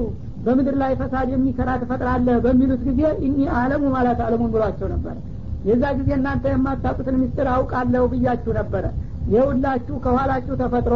በምድር 0.49 0.77
ላይ 0.83 0.93
ፈሳድ 1.01 1.29
የሚሰራ 1.33 1.71
ትፈጥራለህ 1.81 2.37
በሚሉት 2.45 2.83
ጊዜ 2.89 3.01
እኒ 3.27 3.39
አለሙ 3.59 3.83
ማለት 3.95 4.21
አለሙን 4.27 4.51
ብሏቸው 4.55 4.89
ነበረ 4.95 5.17
የዛ 5.65 5.85
ጊዜ 5.99 6.11
እናንተ 6.17 6.45
የማታውቁትን 6.53 7.17
ምስጢር 7.23 7.49
አውቃለሁ 7.55 8.03
ብያችሁ 8.13 8.53
ነበረ። 8.59 8.85
የሁላችሁ 9.33 9.97
ከኋላችሁ 10.05 10.55
ተፈጥሮ 10.61 10.95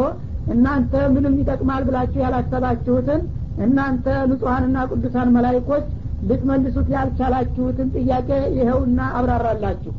እናንተ 0.53 0.93
ምንም 1.15 1.35
ይጠቅማል 1.41 1.83
ብላችሁ 1.89 2.21
ያላሰባችሁትን 2.25 3.21
እናንተ 3.65 4.07
ንጹሐንና 4.31 4.79
ቅዱሳን 4.91 5.29
መላይኮች 5.37 5.85
ልትመልሱት 6.29 6.89
ያልቻላችሁትን 6.95 7.89
ጥያቄ 7.97 8.29
ይኸውና 8.59 9.01
አብራራላችሁ። 9.19 9.93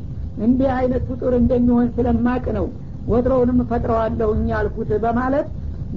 እንዲህ 0.44 0.70
አይነት 0.78 1.02
ፍጡር 1.10 1.32
እንደሚሆን 1.40 1.88
ስለማቅ 1.96 2.44
ነው 2.58 2.66
ወትሮውንም 3.08 3.58
ፈጥረዋለሁኝ 3.70 4.44
ያልኩት 4.52 4.90
በማለት 5.04 5.48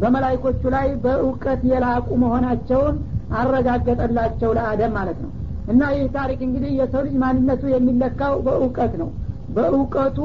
በመላይኮቹ 0.02 0.62
ላይ 0.76 0.88
በእውቀት 1.04 1.62
የላቁ 1.70 2.08
መሆናቸውን 2.24 2.96
አረጋገጠላቸው 3.38 4.52
ለአደም 4.58 4.94
ማለት 4.98 5.18
ነው። 5.24 5.32
እና 5.68 5.82
ይህ 5.94 6.06
ታሪክ 6.16 6.40
እንግዲህ 6.46 6.72
የሰው 6.80 7.02
ልጅ 7.06 7.16
ማንነቱ 7.24 7.64
የሚለካው 7.74 8.34
በእውቀት 8.46 8.94
ነው። 9.02 9.10
በእውቀቱ 9.56 10.20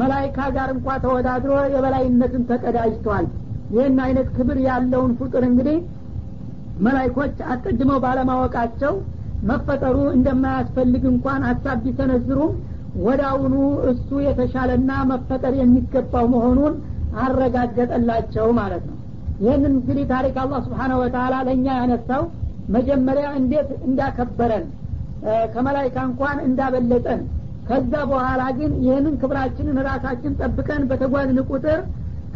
መላይካ 0.00 0.38
ጋር 0.56 0.68
እንኳ 0.74 0.88
ተወዳድሮ 1.04 1.52
የበላይነትን 1.74 2.44
ተቀዳጅቷል። 2.50 3.26
ይህን 3.74 3.98
አይነት 4.04 4.28
ክብር 4.36 4.58
ያለውን 4.66 5.12
ፍጡር 5.20 5.44
እንግዲህ 5.48 5.78
መላይኮች 6.78 7.36
አስቀድመው 7.52 7.98
ባለማወቃቸው 8.04 8.94
መፈጠሩ 9.48 9.96
እንደማያስፈልግ 10.16 11.04
እንኳን 11.12 11.40
ሀሳብ 11.48 11.78
ቢሰነዝሩም 11.84 12.52
ወዳውኑ 13.06 13.54
እሱ 13.90 14.10
የተሻለና 14.26 14.90
መፈጠር 15.10 15.54
የሚገባው 15.60 16.26
መሆኑን 16.34 16.74
አረጋገጠላቸው 17.24 18.46
ማለት 18.58 18.84
ነው 18.88 18.96
ይህንን 19.40 19.72
እንግዲህ 19.72 20.04
ታሪክ 20.12 20.36
አላህ 20.42 20.58
ስብሓነ 20.66 20.92
ወተላ 21.00 21.34
ለእኛ 21.46 21.66
ያነሳው 21.80 22.22
መጀመሪያ 22.76 23.26
እንዴት 23.40 23.68
እንዳከበረን 23.88 24.64
ከመላይካ 25.54 25.96
እንኳን 26.08 26.38
እንዳበለጠን 26.46 27.20
ከዛ 27.68 27.92
በኋላ 28.10 28.42
ግን 28.58 28.72
ይህንን 28.84 29.14
ክብራችንን 29.22 29.78
ራሳችን 29.88 30.36
ጠብቀን 30.40 30.82
በተጓዝን 30.90 31.38
ቁጥር 31.50 31.80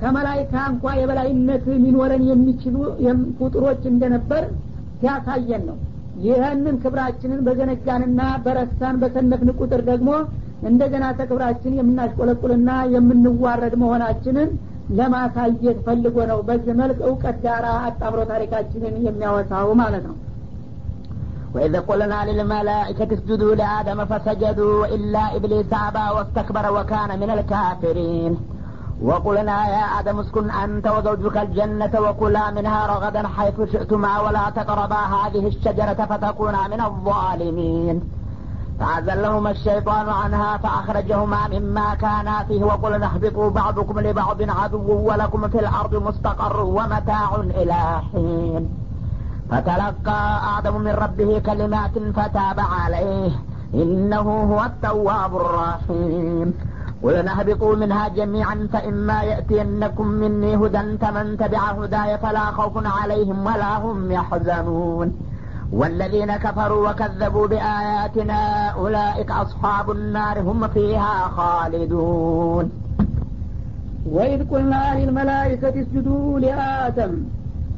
ከመላይካ 0.01 0.55
እንኳ 0.73 0.93
የበላይነት 0.99 1.65
ሊኖረን 1.83 2.23
የሚችሉ 2.31 2.77
ቁጥሮች 3.41 3.83
እንደነበር 3.93 4.45
ሲያሳየን 5.01 5.63
ነው። 5.69 5.77
ይህንን 6.25 6.77
ክብራችንን 6.83 7.41
በዘነጋንና 7.47 8.23
በረሳን 8.45 8.97
በሰነፍን 9.03 9.51
ቁጥር 9.61 9.83
ደግሞ 9.91 10.11
እንደገና 10.71 11.05
ተክብራችን 11.19 11.77
የምናሽቆለቁልና 11.79 12.71
የምንዋረድ 12.95 13.75
መሆናችንን 13.83 14.49
ለማሳየት 14.98 15.78
ፈልጎ 15.86 16.18
ነው 16.32 16.40
በዚህ 16.48 16.74
መልክ 16.82 17.00
እውቀት 17.10 17.38
ጋር 17.46 17.64
አጣምሮ 17.88 18.20
ታሪካችንን 18.34 18.96
የሚያወሳው 19.08 19.70
ማለት 19.84 20.06
ነው 20.12 20.18
وإذ 21.56 21.76
قلنا 21.90 22.20
للملائكة 22.28 23.10
اسجدوا 23.16 23.54
لآدم 23.56 24.00
فسجدوا 24.12 24.78
إلا 24.96 25.24
إبليس 25.38 25.72
أبى 25.88 26.06
واستكبر 26.16 26.66
وكان 26.78 27.10
من 27.22 27.30
الكافرين 27.30 28.32
وقلنا 29.02 29.58
يا 29.68 29.84
آدم 30.00 30.20
اسكن 30.20 30.48
أنت 30.64 30.86
وزوجك 30.88 31.38
الجنة 31.38 31.94
وكلا 32.06 32.46
منها 32.52 32.82
رغدا 32.94 33.24
حيث 33.36 33.58
شئتما 33.74 34.14
ولا 34.26 34.46
تقربا 34.50 35.02
هذه 35.16 35.44
الشجرة 35.48 36.00
فتكونا 36.12 36.62
من 36.68 36.82
الظالمين 36.90 37.96
فأزلهما 38.81 39.51
الشيطان 39.51 40.09
عنها 40.09 40.57
فأخرجهما 40.57 41.49
مما 41.49 41.95
كانا 41.95 42.45
فيه 42.45 42.65
وقلنا 42.65 43.07
اهبطوا 43.07 43.51
بعضكم 43.51 44.01
لبعض 44.01 44.43
عدو 44.43 45.09
ولكم 45.09 45.49
في 45.49 45.59
الأرض 45.61 45.95
مستقر 46.09 46.61
ومتاع 46.61 47.37
إلى 47.37 48.01
حين. 48.13 48.69
فتلقى 49.51 50.41
آدم 50.59 50.81
من 50.81 50.91
ربه 50.91 51.39
كلمات 51.39 51.99
فتاب 52.17 52.61
عليه. 52.61 53.31
إنه 53.75 54.21
هو 54.21 54.65
التواب 54.65 55.37
الرحيم. 55.37 56.55
قلنا 57.03 57.41
اهبطوا 57.41 57.77
منها 57.77 58.09
جميعا 58.09 58.69
فإما 58.73 59.23
يأتينكم 59.23 60.07
مني 60.07 60.57
هدى 60.57 60.99
فمن 60.99 61.37
تبع 61.37 61.59
هداي 61.59 62.19
فلا 62.19 62.45
خوف 62.45 62.87
عليهم 62.87 63.47
ولا 63.47 63.79
هم 63.79 64.13
يحزنون. 64.13 65.30
والذين 65.74 66.32
كفروا 66.38 66.82
وكذبوا 66.88 67.48
بآياتنا 67.48 68.40
أولئك 68.74 69.30
أصحاب 69.44 69.88
النار 69.92 70.36
هم 70.42 70.62
فيها 70.68 71.16
خالدون 71.36 72.66
ወኢድ 74.16 74.42
ቁልና 74.52 74.74
ሊልመላይከት 74.98 75.76
እስጁዱ 75.82 76.08
ሊአደም 76.44 77.14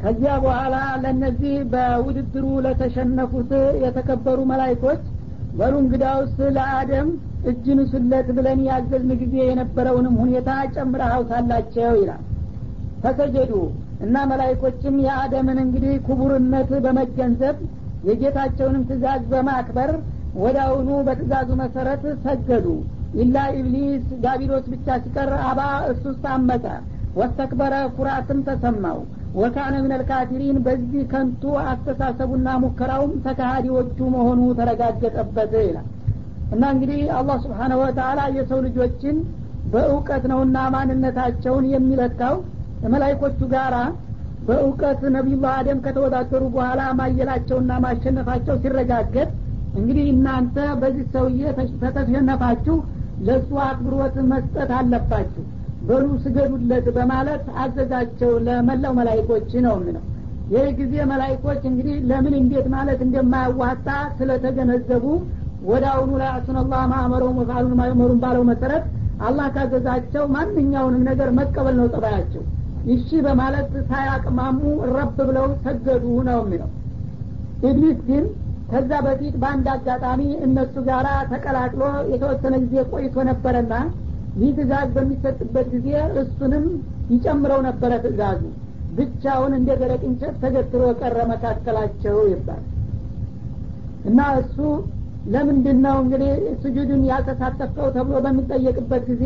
ከዚያ 0.02 0.32
በኋላ 0.44 0.74
ለእነዚህ 1.04 1.54
በውድድሩ 1.72 2.46
ለተሸነፉት 2.66 3.52
የተከበሩ 3.84 4.40
መላይኮች 4.52 5.02
በሉ 5.60 5.74
እንግዳውስ 5.84 6.36
ለአደም 6.58 7.08
እጅ 7.50 7.66
ንሱለት 7.80 8.28
ብለን 8.38 8.60
ያዘዝን 8.70 9.12
ጊዜ 9.22 9.36
የነበረውንም 9.50 10.16
ሁኔታ 10.24 10.50
ጨምረሃው 10.76 11.24
ታላቸው 11.32 11.94
ይላል 12.02 12.22
ተሰጀዱ 13.04 13.54
እና 14.06 14.16
መላይኮችም 14.32 14.96
የአደምን 15.06 15.58
እንግዲህ 15.66 15.94
ክቡርነት 16.08 16.70
በመገንዘብ 16.86 17.58
የጌታቸውንም 18.03 18.87
ትእዛዝ 18.89 19.23
በማክበር 19.33 19.91
ወዳውኑ 20.37 20.91
በትእዛዙ 21.07 21.51
መሰረት 21.61 22.05
ሰገዱ። 22.25 22.67
ኢላ 23.17 23.37
ኢብሊስ 23.57 24.05
ዳቢሎስ 24.23 24.67
ብቻ 24.73 24.97
ሲቀር 25.03 25.33
አባ 25.49 25.61
እሱስ 25.91 26.23
አመፀ 26.33 26.65
ወስተክበረ 27.17 27.75
ኩራትም 27.97 28.39
ተሰማው። 28.47 29.01
ወካነ 29.35 29.75
ሚነል 29.83 30.03
ካፊሪን 30.09 30.57
በዚህ 30.65 31.03
ከንቱ 31.13 31.43
አስተሳሰቡና 31.65 32.49
ሙከራውም 32.63 33.13
ተካሃዲዎቹ 33.27 33.99
መሆኑ 34.15 34.41
ተረጋገጠበት 34.59 35.53
ይላል። 35.63 35.87
እና 36.53 36.63
እንግዲህ 36.75 37.03
አላህ 37.19 37.37
ስብሓነሁ 37.45 37.79
ወተአላ 37.83 38.21
የሰው 38.37 38.59
ልጆችን 38.67 39.19
በእውቀት 39.73 40.25
ነውና 40.33 40.59
ማንነታቸውን 40.75 41.67
የሚለካው 41.73 42.35
መላይኮቹ 42.93 43.41
ጋራ 43.53 43.77
በእውቀት 44.47 45.01
ነቢዩላህ 45.17 45.53
አደም 45.59 45.81
ከተወዳደሩ 45.85 46.43
በኋላ 46.55 46.83
ማየላቸውና 46.99 47.73
ማሸነፋቸው 47.85 48.57
ሲረጋገጥ 48.63 49.29
እንግዲህ 49.75 50.07
እናንተ 50.15 50.57
በዚህ 50.81 51.05
ሰውዬ 51.15 51.43
ተተሸነፋችሁ 51.83 52.77
ለእሱ 53.27 53.51
አክብሮት 53.67 54.17
መስጠት 54.33 54.71
አለባችሁ። 54.79 55.45
በሉ 55.83 56.09
ስገዱለት 56.25 56.87
በማለት 56.97 57.45
አዘዛቸው 57.63 58.33
ለመላው 58.47 58.93
መላይኮች 58.99 59.51
ነው 59.65 59.77
ምነው 59.81 60.05
ይህ 60.53 60.67
ጊዜ 60.79 60.95
መላይኮች 61.11 61.63
እንግዲህ 61.71 61.97
ለምን 62.11 62.35
እንዴት 62.41 62.67
ማለት 62.75 63.01
እንደማያዋጣ 63.07 63.87
ስለተገነዘቡ 64.19 65.05
ወደ 65.65 65.85
አሁኑ 65.93 66.11
ላይ 66.21 66.31
አሱነላህ 66.37 66.83
ማእመረውን 66.93 67.37
ወፋሉን 67.41 67.77
ማእመሩን 67.81 68.19
ባለው 68.25 68.45
መሰረት 68.51 68.85
አላህ 69.21 69.47
ካዘዛቸው 69.57 70.25
ማንኛውንም 70.35 71.03
ነገር 71.11 71.29
መቀበል 71.39 71.77
ነው 71.81 71.89
ጠባያቸው 71.95 72.43
ይሺ 72.89 73.09
በማለት 73.27 73.73
ሳያቅማሙ 73.89 74.61
ረብ 74.95 75.19
ብለው 75.29 75.47
ሰገዱ 75.65 76.05
ነው 76.29 76.39
የሚለው። 76.43 76.71
ኢብሊስ 77.69 77.99
ግን 78.09 78.25
ከዛ 78.71 78.91
በፊት 79.07 79.35
በአንድ 79.43 79.67
አጋጣሚ 79.73 80.21
እነሱ 80.47 80.75
ጋር 80.89 81.07
ተቀላቅሎ 81.33 81.83
የተወሰነ 82.13 82.55
ጊዜ 82.65 82.75
ቆይቶ 82.93 83.17
ነበረና 83.31 83.75
ይህ 84.37 84.51
ትእዛዝ 84.57 84.89
በሚሰጥበት 84.95 85.67
ጊዜ 85.75 85.89
እሱንም 86.21 86.65
ይጨምረው 87.13 87.61
ነበረ 87.69 87.93
ትእዛዙ። 88.05 88.43
ብቻውን 88.97 89.53
እንደ 89.59 89.71
ደረቅ 89.81 90.03
እንጨት 90.09 90.35
ተገትሮ 90.43 90.83
ቀረ 91.01 91.19
መካከላቸው 91.31 92.17
ይባል። 92.33 92.63
እና 94.09 94.21
እሱ 94.41 94.57
ለምንድን 95.33 95.79
ነው 95.85 95.97
እንግዲህ 96.03 96.31
ስጁድን 96.63 97.03
ያልተሳተፍከው 97.11 97.89
ተብሎ 97.97 98.17
በሚጠየቅበት 98.25 99.03
ጊዜ 99.11 99.25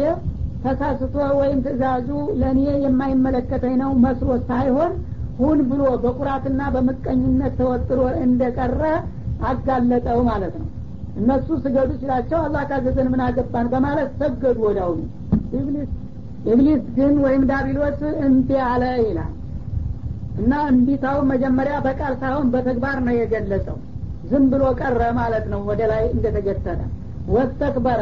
ተሳስቶ 0.65 1.15
ወይም 1.39 1.59
ትእዛዙ 1.65 2.09
ለእኔ 2.41 2.61
የማይመለከተኝ 2.85 3.75
ነው 3.83 3.91
መስሎ 4.05 4.31
ሳይሆን 4.49 4.93
ሁን 5.41 5.59
ብሎ 5.71 5.83
በኩራትና 6.03 6.61
በምቀኝነት 6.75 7.55
ተወጥሮ 7.59 8.01
እንደቀረ 8.25 8.83
አጋለጠው 9.49 10.21
ማለት 10.29 10.55
ነው። 10.61 10.69
እነሱ 11.19 11.49
ስገዱ 11.65 11.91
ሲላቸው 12.01 12.39
አላህ 12.47 12.63
ካዘዘን 12.71 13.09
ምን 13.13 13.21
አገባን 13.27 13.67
በማለት 13.73 14.11
ሰገዱ 14.21 14.59
ወዳውኑ። 14.67 15.03
ኢብሊስ 16.51 16.85
ግን 16.97 17.15
ወይም 17.25 17.43
ዳቢሎስ 17.51 18.01
እምቢ 18.27 18.49
አለ 18.67 18.85
ይላል። 19.03 19.33
እና 20.39 20.55
እንቢታው 20.71 21.19
መጀመሪያ 21.31 21.77
በቃል 21.87 22.15
ሳይሆን 22.23 22.47
በተግባር 22.55 22.99
ነው 23.07 23.15
የገለጸው። 23.17 23.77
ዝም 24.31 24.45
ብሎ 24.53 24.63
ቀረ 24.81 25.03
ማለት 25.19 25.45
ነው 25.53 25.61
ወደ 25.71 25.83
ላይ 25.93 26.05
እንደተገተረ 26.13 26.81
ወስተክበረ 27.29 28.01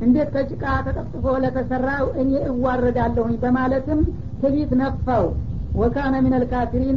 እንዴት 0.00 0.28
ከጭቃ 0.34 0.64
ተጠፍጥፎ 0.86 1.34
ለተሰራው 1.42 2.06
እኔ 2.22 2.32
እዋረዳለሁኝ 2.50 3.36
በማለትም 3.42 4.00
ትቢት 4.40 4.72
ነፋው። 4.80 5.26
ወካነ 5.74 6.14
ሚነል 6.24 6.44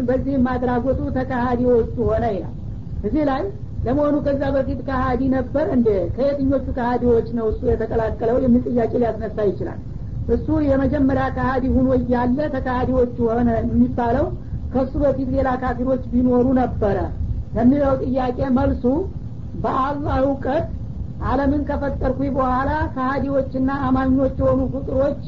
በዚህም 0.09 0.45
አድራጎቱ 0.51 0.99
ተካሃዲዎቹ 1.17 1.95
ሆነ 2.09 2.25
ይላል። 2.35 2.55
እዚህ 3.03 3.23
ላይ 3.29 3.41
ለመሆኑ 3.83 4.15
ከዛ 4.25 4.41
በፊት 4.55 4.79
ከሃዲ 4.87 5.21
ነበር 5.35 5.65
እንደ 5.75 5.87
ከየትኞቹ 6.15 6.65
ከሃዲዎች 6.77 7.27
ነው 7.37 7.45
እሱ 7.51 7.61
የተቀላቀለው 7.71 8.37
የሚል 8.43 8.63
ጥያቄ 8.69 8.91
ሊያስነሳ 9.01 9.37
ይችላል። 9.49 9.79
እሱ 10.27 10.47
የመጀመሪያ 10.65 11.25
ከሃዲ 11.37 11.65
ሁኖ 11.75 11.89
እያለ 11.99 12.39
ተካሃዲዎቹ 12.55 13.15
ሆነ 13.29 13.49
የሚባለው 13.63 14.25
ከሱ 14.73 14.93
በፊት 15.03 15.29
ሌላ 15.35 15.49
ካፊሮች 15.61 16.03
ቢኖሩ 16.11 16.47
ነበረ። 16.59 16.97
ለሚለው 17.53 17.93
ጥያቄ 18.03 18.39
መልሱ 18.57 18.83
በአላህ 19.63 20.17
እውቀት 20.25 20.65
አለምን 21.27 21.61
ከፈጠርኩኝ 21.69 22.29
በኋላ 22.35 22.71
ከሃዲዎችና 22.93 23.71
አማኞች 23.87 24.35
የሆኑ 24.41 24.61
ፍጡሮች 24.73 25.25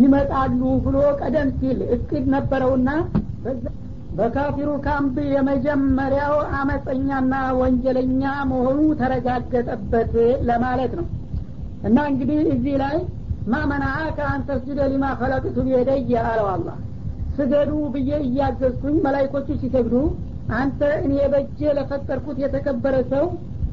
ይመጣሉ 0.00 0.60
ብሎ 0.84 0.96
ቀደም 1.20 1.48
ሲል 1.60 1.78
እቅድ 1.94 2.24
ነበረውና 2.34 2.90
በካፊሩ 4.18 4.70
ካምፕ 4.86 5.16
የመጀመሪያው 5.34 6.34
አመፀኛና 6.58 7.32
ወንጀለኛ 7.60 8.22
መሆኑ 8.50 8.78
ተረጋገጠበት 9.00 10.12
ለማለት 10.48 10.92
ነው። 10.98 11.06
እና 11.84 11.98
እንግዲህ 12.10 12.40
እዚህ 12.54 12.74
ላይ 12.82 12.96
ማመናአከ 13.46 14.18
አንተ 14.32 14.48
ስጁደ 14.58 14.80
ሊማ 14.92 15.04
ከለቅቱ 15.20 15.56
ቢየደየ 15.66 16.14
አለው 16.24 16.48
አላህ። 16.54 16.76
ስገዱ 17.36 17.70
ብዬ 17.94 18.10
እያዘዝኩኝ 18.24 18.96
መላይኮቹ 19.06 19.48
ሲሰግዱ 19.60 19.94
አንተ 20.58 20.80
እኔ 21.04 21.14
በእጄ 21.32 21.60
ለፈጠርኩት 21.78 22.38
የተከበረ 22.44 22.96
ሰው 23.12 23.26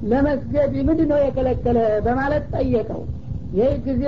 ለመስገድ 0.04 0.74
ምንድን 0.88 1.10
ነው 1.12 1.20
የከለከለ 1.22 1.78
በማለት 2.06 2.46
ጠየቀው። 2.54 3.02
ይህ 3.58 3.74
ጊዜ 3.86 4.04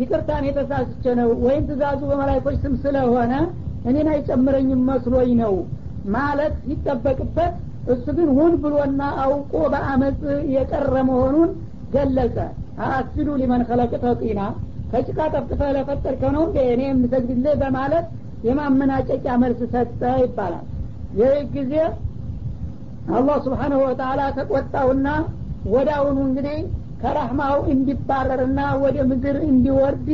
ይቅርታን 0.00 0.44
የተሳስቸ 0.48 1.04
ነው 1.18 1.28
ወይም 1.44 1.62
ትእዛዙ 1.68 2.00
በመላይኮች 2.10 2.56
ስም 2.62 2.74
ስለሆነ 2.82 3.32
እኔን 3.90 4.08
አይጨምረኝም 4.12 4.82
መስሎኝ 4.88 5.30
ነው 5.42 5.54
ማለት 6.14 6.54
ሲጠበቅበት 6.64 7.54
እሱ 7.92 8.04
ግን 8.16 8.28
ሁን 8.36 8.52
ብሎና 8.62 9.02
አውቆ 9.22 9.52
በአመፅ 9.72 10.20
የቀረ 10.54 10.94
መሆኑን 11.08 11.50
ገለጸ። 11.94 12.36
አስጁዱ 12.88 13.28
ሊመን 13.40 13.62
ከለቅተ 13.68 14.04
ጢና 14.20 14.40
ከጭቃ 14.92 15.18
ጠፍጥፈ 15.34 15.60
ለፈጠርከው 15.76 16.30
ነው 16.36 16.44
እኔ 16.66 16.80
የምሰግድልህ 16.86 17.54
በማለት 17.62 18.06
የማመናጨቂያ 18.48 19.34
መልስ 19.42 19.60
ሰጠ 19.74 20.00
ይባላል። 20.22 20.64
ይህ 21.20 21.36
ጊዜ 21.54 21.74
አላህ 23.12 23.36
ስብሓንሁ 23.46 23.78
ወተላ 23.84 24.20
ተቆጣውና 24.36 25.08
ወዳውኑ 25.72 26.18
እንግዲህ 26.28 26.58
ከረህማው 27.02 27.56
እንዲባረርና 27.72 28.60
ወደ 28.82 28.96
ምድር 29.10 29.36
እንዲወርድ 29.48 30.08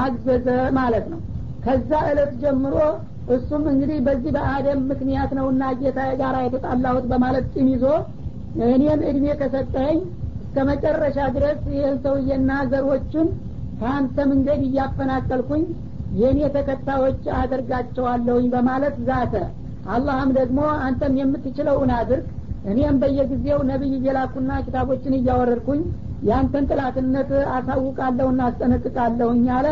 አዘዘ 0.00 0.46
ማለት 0.78 1.06
ነው። 1.12 1.20
ከዛ 1.64 1.90
እለት 2.10 2.32
ጀምሮ 2.42 2.74
እሱም 3.34 3.64
እንግዲህ 3.70 3.98
በዚህ 4.06 4.30
በአደም 4.36 4.80
ምክንያት 4.90 5.30
ነውና 5.38 5.62
ጌታ 5.80 6.00
ጋር 6.20 6.34
የተጣላሁት 6.44 7.06
በማለት 7.12 7.46
ጢም 7.54 7.68
ይዞ 7.72 7.84
እኔን 8.66 9.00
እድሜ 9.08 9.26
ከሰጠኸኝ 9.40 9.98
እስከ 10.42 10.64
መጨረሻ 10.70 11.18
ድረስ 11.34 11.60
ይህን 11.72 11.96
ሰውዬና 12.04 12.50
ዘሮቹን 12.70 13.28
ከአንተ 13.80 14.16
መንገድ 14.30 14.60
እያፈናቀልኩኝ 14.68 15.64
የእኔ 16.20 16.40
ተከታዮች 16.54 17.22
አደርጋቸዋለሁኝ 17.40 18.46
በማለት 18.54 18.96
ዛተ 19.08 19.34
አላህም 19.94 20.30
ደግሞ 20.38 20.58
አንተም 20.86 21.14
የምትችለውን 21.20 21.90
አድርግ። 21.96 22.24
እኔም 22.64 22.96
በየጊዜው 23.02 23.60
ነቢይ 23.68 23.92
እየላኩና 23.98 24.52
ኪታቦችን 24.64 25.16
እያወረድኩኝ 25.18 25.82
ያንተን 26.28 26.64
ጥላትነት 26.70 27.30
አሳውቃለሁና 27.56 28.40
አስጠነቅቃለሁኝ 28.48 29.44
አለ። 29.56 29.66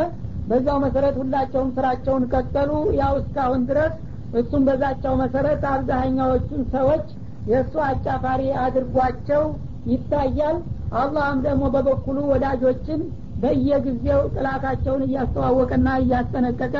በዛው 0.48 0.78
መሰረት 0.84 1.14
ሁላቸውም 1.20 1.70
ስራቸውን 1.76 2.24
ቀጠሉ። 2.32 2.70
ያው 3.00 3.14
እስካሁን 3.20 3.62
ድረስ 3.70 3.94
እሱም 4.40 4.62
በዛቸው 4.68 5.12
መሰረት 5.22 5.62
አብዛሀኛዎቹን 5.72 6.62
ሰዎች 6.74 7.06
የእሱ 7.46 7.74
አጫፋሪ 7.88 8.42
አድርጓቸው 8.64 9.42
ይታያል። 9.86 10.56
አላህም 11.00 11.38
ደግሞ 11.46 11.64
በበኩሉ 11.74 12.18
ወዳጆችን 12.32 13.00
በየጊዜው 13.42 14.20
ጥላታቸውን 14.34 15.02
እያስተዋወቀና 15.06 15.88
እያስጠነቀቀ 16.02 16.76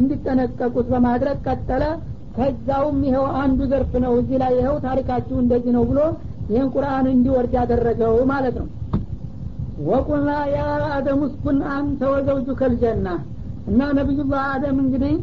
እንዲጠነቀቁት 0.00 0.86
በማድረግ 0.92 1.38
ቀጠለ 1.46 1.84
ከዛውም 2.38 2.98
ይኸው 3.06 3.24
አንዱ 3.40 3.60
ዘርፍ 3.70 3.92
ነው። 4.04 4.12
እዚህ 4.20 4.36
ላይ 4.42 4.52
ይኸው 4.58 4.76
ታሪካችሁ 4.84 5.36
እንደዚህ 5.42 5.72
ነው 5.76 5.84
ብሎ 5.90 6.00
ይህን 6.50 6.68
ቁርአን 6.74 7.06
እንዲወርድ 7.12 7.54
ያደረገው 7.58 8.14
ማለት 8.30 8.56
ነው። 8.60 8.68
ወቁልና 9.88 10.30
ያ 10.52 10.60
አደም 10.94 11.18
ውስኩን 11.24 11.58
አንተ 11.74 12.00
ወዘውጁከ 12.12 12.60
ልጀና 12.72 13.08
እና 13.68 13.80
ነቢዩላህ 13.98 14.44
አደም 14.54 14.78
እንግዲህ 14.84 15.14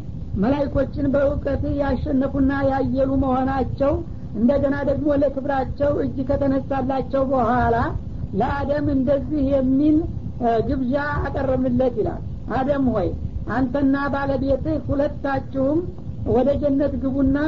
መላይኮችን 0.42 1.06
በእውቀት 1.14 1.62
ያሸነፉና 1.80 2.52
ያየሉ 2.70 3.10
መሆናቸው 3.24 3.92
እንደገና 4.36 4.76
ደግሞ 4.88 5.08
ለክብራቸው 5.22 5.92
እጅ 6.04 6.16
ከተነሳላቸው 6.28 7.22
በኋላ 7.30 7.76
ለአደም 8.40 8.86
እንደዚህ 8.96 9.44
የሚል 9.54 9.96
ግብዣ 10.68 10.94
አቀረብንለት 11.20 11.94
ይላል። 12.00 12.22
አደም 12.56 12.84
ሆይ 12.94 13.08
አንተና 13.56 13.96
ባለቤትህ 14.14 14.76
ሁለታችሁም 14.88 15.78
ወደ 16.34 16.48
ጀነት 16.62 16.92
ግቡና 17.02 17.38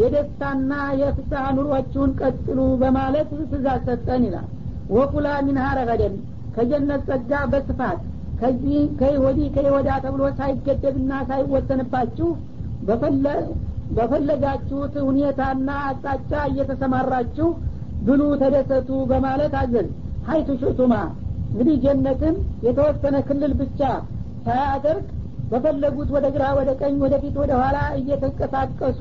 የደስታና 0.00 0.72
የፍስሐ 1.00 1.44
ኑሯችሁን 1.56 2.10
ቀጥሉ 2.20 2.58
በማለት 2.82 3.28
ትእዛዝ 3.42 3.80
ሰጠን 3.88 4.22
ይላል። 4.28 4.48
ወኩላ 4.96 5.28
ሚንሃ 5.46 5.64
ረገደን 5.78 6.14
ከጀነት 6.56 7.02
ጸጋ 7.08 7.32
በስፋት 7.52 8.00
ከዚህ 8.40 8.80
ከይወዲ 9.00 9.40
ከይወዳ 9.54 9.90
ተብሎ 10.04 10.22
ሳይገደብና 10.38 11.12
ሳይወሰንባችሁ 11.30 12.28
በፈለጋችሁት 13.96 14.94
ሁኔታና 15.08 15.68
አቅጣጫ 15.86 16.32
እየተሰማራችሁ 16.50 17.48
ብሉ 18.06 18.22
ተደሰቱ 18.42 18.90
በማለት 19.10 19.54
አዘዝ 19.60 19.88
ሀይቱ 20.28 20.50
ሽቱማ 20.62 20.94
እንግዲህ 21.50 21.76
ጀነትን 21.84 22.34
የተወሰነ 22.66 23.16
ክልል 23.28 23.52
ብቻ 23.60 23.80
ሳያደርግ 24.46 25.06
በፈለጉት 25.50 26.08
ወደ 26.14 26.26
ግራ 26.34 26.44
ወደ 26.58 26.70
ቀኝ 26.80 26.96
ወደ 27.04 27.14
ፊት 27.22 27.36
ወደ 27.42 27.52
ኋላ 27.60 27.78
እየተንቀሳቀሱ 28.00 29.00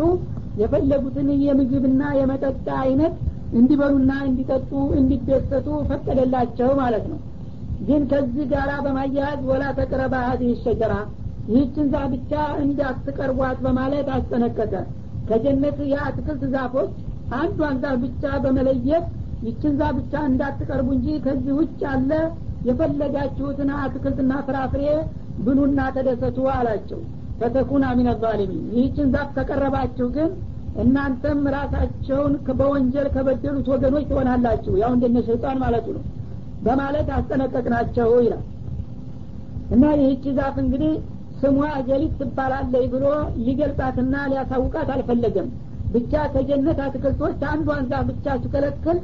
የፈለጉትን 0.61 1.29
የምግብና 1.45 2.03
የመጠጥ 2.19 2.67
አይነት 2.81 3.15
እንዲበሉና 3.53 4.11
እንዲጠጡ 4.27 4.71
እንዲደሰቱ 4.99 5.67
ፈቀደላቸው 5.89 6.69
ማለት 6.81 7.05
ነው። 7.11 7.19
ግን 7.87 8.01
ከዚህ 8.11 8.45
ጋር 8.53 8.69
በማያያዝ 8.85 9.41
ወላ 9.49 9.65
ተቅረባ 9.77 10.15
ሀዚህ 10.29 10.53
ሸጀራ 10.63 10.93
ይህችን 11.47 11.85
ዛፍ 11.93 12.07
ብቻ 12.13 12.31
እንዳትቀርቧት 12.63 13.59
በማለት 13.65 14.07
አስጠነቀቀ። 14.15 14.73
ከጀነት 15.29 15.77
የአትክልት 15.91 16.43
ዛፎች 16.53 16.91
አንዷን 17.37 17.77
ዛፍ 17.83 17.95
ብቻ 18.03 18.33
በመለየት 18.43 19.05
ይችን 19.47 19.73
ዛፍ 19.79 19.93
ብቻ 19.99 20.13
እንዳትቀርቡ 20.29 20.87
እንጂ 20.97 21.07
ከዚህ 21.25 21.53
ውጭ 21.59 21.79
ያለ 21.85 22.11
የፈለጋችሁትን 22.69 23.69
አትክልትና 23.81 24.33
ፍራፍሬ 24.47 24.83
ብሉና 25.45 25.79
ተደሰቱ 25.95 26.37
አላቸው። 26.53 26.99
ፈተኩና 27.39 27.85
ሚን 27.97 28.07
ዛሊሚን። 28.21 28.61
ይህችን 28.75 29.09
ዛፍ 29.15 29.29
ከቀረባችሁ 29.35 30.07
ግን 30.15 30.29
እናንተም 30.83 31.39
ራሳቸውን 31.55 32.33
በወንጀል 32.59 33.07
ከበደሉት 33.13 33.67
ወገኖች 33.73 34.05
ትሆናላችሁ። 34.09 34.73
ያው 34.81 34.91
እንደነ 34.95 35.17
ሸይጣን 35.27 35.57
ማለቱ 35.63 35.87
ነው። 35.97 36.03
በማለት 36.65 37.07
አስጠነቀቅናቸው 37.17 38.09
ይላል። 38.25 38.43
እና 39.71 39.85
ይህቺ 39.99 40.25
ዛፍ 40.37 40.55
እንግዲህ 40.63 40.91
ስሟ 41.41 41.57
ጀሊት 41.87 42.13
ትባላለች 42.21 42.85
ብሎ 42.93 43.05
ሊገልጻትና 43.45 44.13
ሊያሳውቃት 44.31 44.89
አልፈለገም። 44.93 45.49
ብቻ 45.93 46.13
ከጀነት 46.33 46.79
አትክልቶች 46.85 47.41
አንዷን 47.51 47.83
ዛፍ 47.91 48.05
ብቻ 48.11 48.35
ሲከለክል 48.41 48.97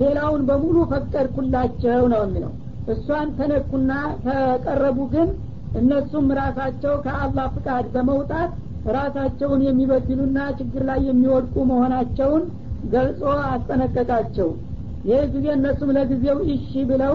ሌላውን 0.00 0.42
በሙሉ 0.48 0.76
ፈቀድኩላቸው 0.90 2.02
ነው 2.12 2.20
የሚለው። 2.26 2.52
እሷን 2.94 3.28
ተነኩና 3.38 3.92
ተቀረቡ 4.26 4.98
ግን 5.14 5.28
እነሱም 5.74 6.26
ራሳቸው 6.38 6.94
ከአላህ 7.04 7.46
ፍቃድ 7.54 7.86
በመውጣት 7.94 8.50
ራሳቸውን 8.96 9.60
የሚበድሉና 9.66 10.38
ችግር 10.58 10.82
ላይ 10.90 11.00
የሚወድቁ 11.08 11.56
መሆናቸውን 11.70 12.44
ገልጾ 12.92 13.20
አስጠነቀቃቸው። 13.48 14.48
ይህ 15.04 15.22
ጊዜ 15.34 15.46
እነሱም 15.56 15.90
ለጊዜው 15.96 16.38
እሺ 16.54 16.72
ብለው 16.90 17.14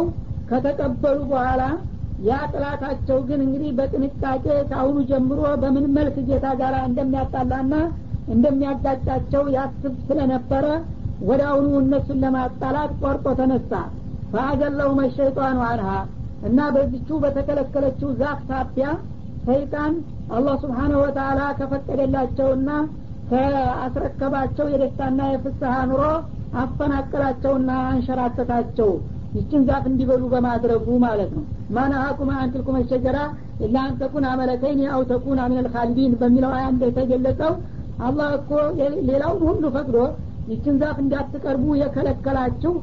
ከተቀበሉ 0.50 1.18
በኋላ 1.32 1.62
ያ 2.24 2.40
ጥላታቸው 2.52 3.18
ግን 3.28 3.40
እንግዲህ 3.46 3.72
በጥንቃቄ 3.78 4.46
ከአሁኑ 4.70 4.98
ጀምሮ 5.10 5.42
በምን 5.62 5.86
መልክ 5.96 6.18
ጌታ 6.28 6.48
ጋር 6.62 6.76
እንደሚያጣላና 6.88 7.74
እንደሚያጋጫቸው 8.34 9.44
ያስብ 9.56 9.96
ስለነበረ 10.08 10.66
ወደ 11.30 11.42
አሁኑ 11.50 11.72
እነሱን 11.82 12.20
ለማጣላት 12.24 12.92
ቆርጦ 13.02 13.26
ተነሳ። 13.40 13.72
ፈአዘለው 14.32 14.90
መሸይጣኑ 15.00 15.58
አንሃ 15.70 15.90
እና 16.44 16.60
በዚቹ 16.76 17.20
በተከለከለችው 17.24 18.10
ዛፍ 18.20 18.40
ሳቢያ 18.50 18.88
ሰይጣን 19.46 19.94
አላህ 20.36 20.56
ስብሓነሁ 20.64 21.00
ወተላ 21.04 21.40
ከፈቀደላቸውና 21.60 22.70
ከአስረከባቸው 23.30 24.66
የደስታና 24.72 25.22
የፍስሀ 25.32 25.74
ኑሮ 25.90 26.04
አፈናቀላቸውና 26.64 27.72
አንሸራተታቸው። 27.90 28.90
ይችን 29.34 29.62
ዛፍ 29.70 29.86
እንዲበሉ 29.92 30.24
በማድረጉ 30.34 30.88
ማለት 31.04 31.32
ነው። 31.38 31.44
ማናሀኩም 31.76 32.30
አንትልኩም 32.36 32.76
ሸጀራ 32.90 33.20
ኢላ 33.66 33.76
አንተኩን 33.88 34.26
አመለከይን 34.32 34.82
አው 34.94 35.02
ተኩን 35.12 35.40
አሚነል 35.44 35.68
ካሊዲን 35.76 36.14
በሚለው 36.22 36.52
አያ 36.58 36.66
እንደተገለጸው 36.74 37.54
አላህ 38.00 38.30
እኮ 38.40 38.52
ሌላውን 39.10 39.42
ሁሉ 39.50 39.64
ፈቅዶ 39.76 39.98
ይችን 40.48 40.78
ዛፍ 40.82 40.98
እንዳትቀርቡ 41.04 41.66
የከለከላችሁ 41.82 42.74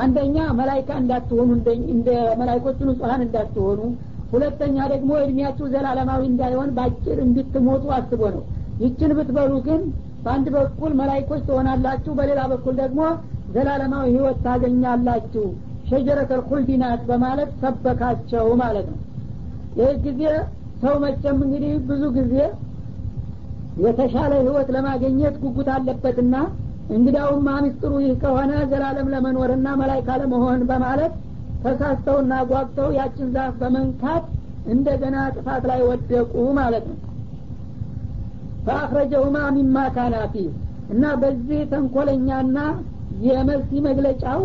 አንደኛ 0.00 0.36
መላይካ 0.58 0.90
እንዳትሆኑ 1.00 1.48
እንደ 1.94 2.08
መላይኮቹ 2.40 2.78
ንጹሀን 2.88 3.22
እንዳትሆኑ። 3.26 3.80
ሁለተኛ 4.32 4.76
ደግሞ 4.92 5.10
እድሜያችሁ 5.22 5.66
ዘላለማዊ 5.72 6.22
እንዳይሆን 6.30 6.68
በአጭር 6.76 7.18
እንድትሞቱ 7.24 7.84
አስቦ 7.96 8.22
ነው። 8.36 8.44
ይችን 8.82 9.10
ብትበሉ 9.18 9.52
ግን 9.66 9.80
በአንድ 10.24 10.46
በኩል 10.56 10.92
መላይኮች 11.00 11.40
ትሆናላችሁ 11.48 12.12
በሌላ 12.18 12.40
በኩል 12.52 12.74
ደግሞ 12.80 13.00
ዘላለማዊ 13.54 14.06
ህይወት 14.14 14.38
ታገኛላችሁ። 14.44 15.44
ሸጀረተል 15.88 16.42
ኩልዲ 16.48 16.70
ናት 16.82 17.00
በማለት 17.08 17.50
ሰበካቸው 17.62 18.46
ማለት 18.62 18.86
ነው። 18.92 18.98
ይህ 19.78 19.94
ጊዜ 20.04 20.22
ሰው 20.82 20.94
መቼም 21.04 21.38
እንግዲህ 21.46 21.72
ብዙ 21.88 22.02
ጊዜ 22.16 22.34
የተሻለ 23.82 24.32
ህይወት 24.40 24.68
ለማግኘት 24.74 25.34
ጉጉት 25.42 25.68
አለበትና 25.74 26.34
እንግዲያውማ 26.90 27.48
ሚስጥሩ 27.64 27.92
ይህ 28.04 28.14
ከሆነ 28.22 28.52
ዘላለም 28.70 29.10
ለመኖርና 29.12 29.68
መላይካ 29.80 30.16
ለመሆን 30.22 30.60
በማለት 30.70 31.12
ተሳስተውና 31.64 32.32
ጓግተው 32.50 32.88
ያችን 32.98 33.28
ዛፍ 33.34 33.54
በመንካት 33.60 34.24
እንደገና 34.66 35.16
ጥፋት 35.36 35.64
ላይ 35.70 35.80
ወደቁ 35.88 36.32
ማለት 36.58 36.84
ነው። 36.90 36.98
ፈአክረጀሁማ 38.66 39.36
ሚማ 39.56 39.76
እና 40.92 41.04
በዚህ 41.20 41.60
ተንኮለኛና 41.70 42.58
የመልሲ 43.24 43.70
መግለጫው 43.86 44.40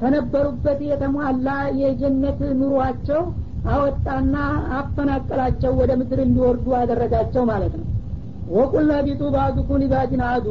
ከነበሩበት 0.00 0.80
የተሟላ 0.88 1.48
የጀነት 1.80 2.40
ኑሯቸው 2.60 3.22
አወጣና 3.70 4.36
አፈናቀላቸው 4.76 5.72
ወደ 5.80 5.90
ምድር 6.00 6.20
እንዲወርዱ 6.24 6.66
አደረጋቸው 6.78 7.42
ማለት 7.50 7.74
ነው። 7.80 7.86
ወቁልና 8.54 8.92
ቢጡ 9.06 9.22
ባዕዱኩም 9.34 9.80
ሊባዕድን 9.82 10.22
አዱ 10.28 10.46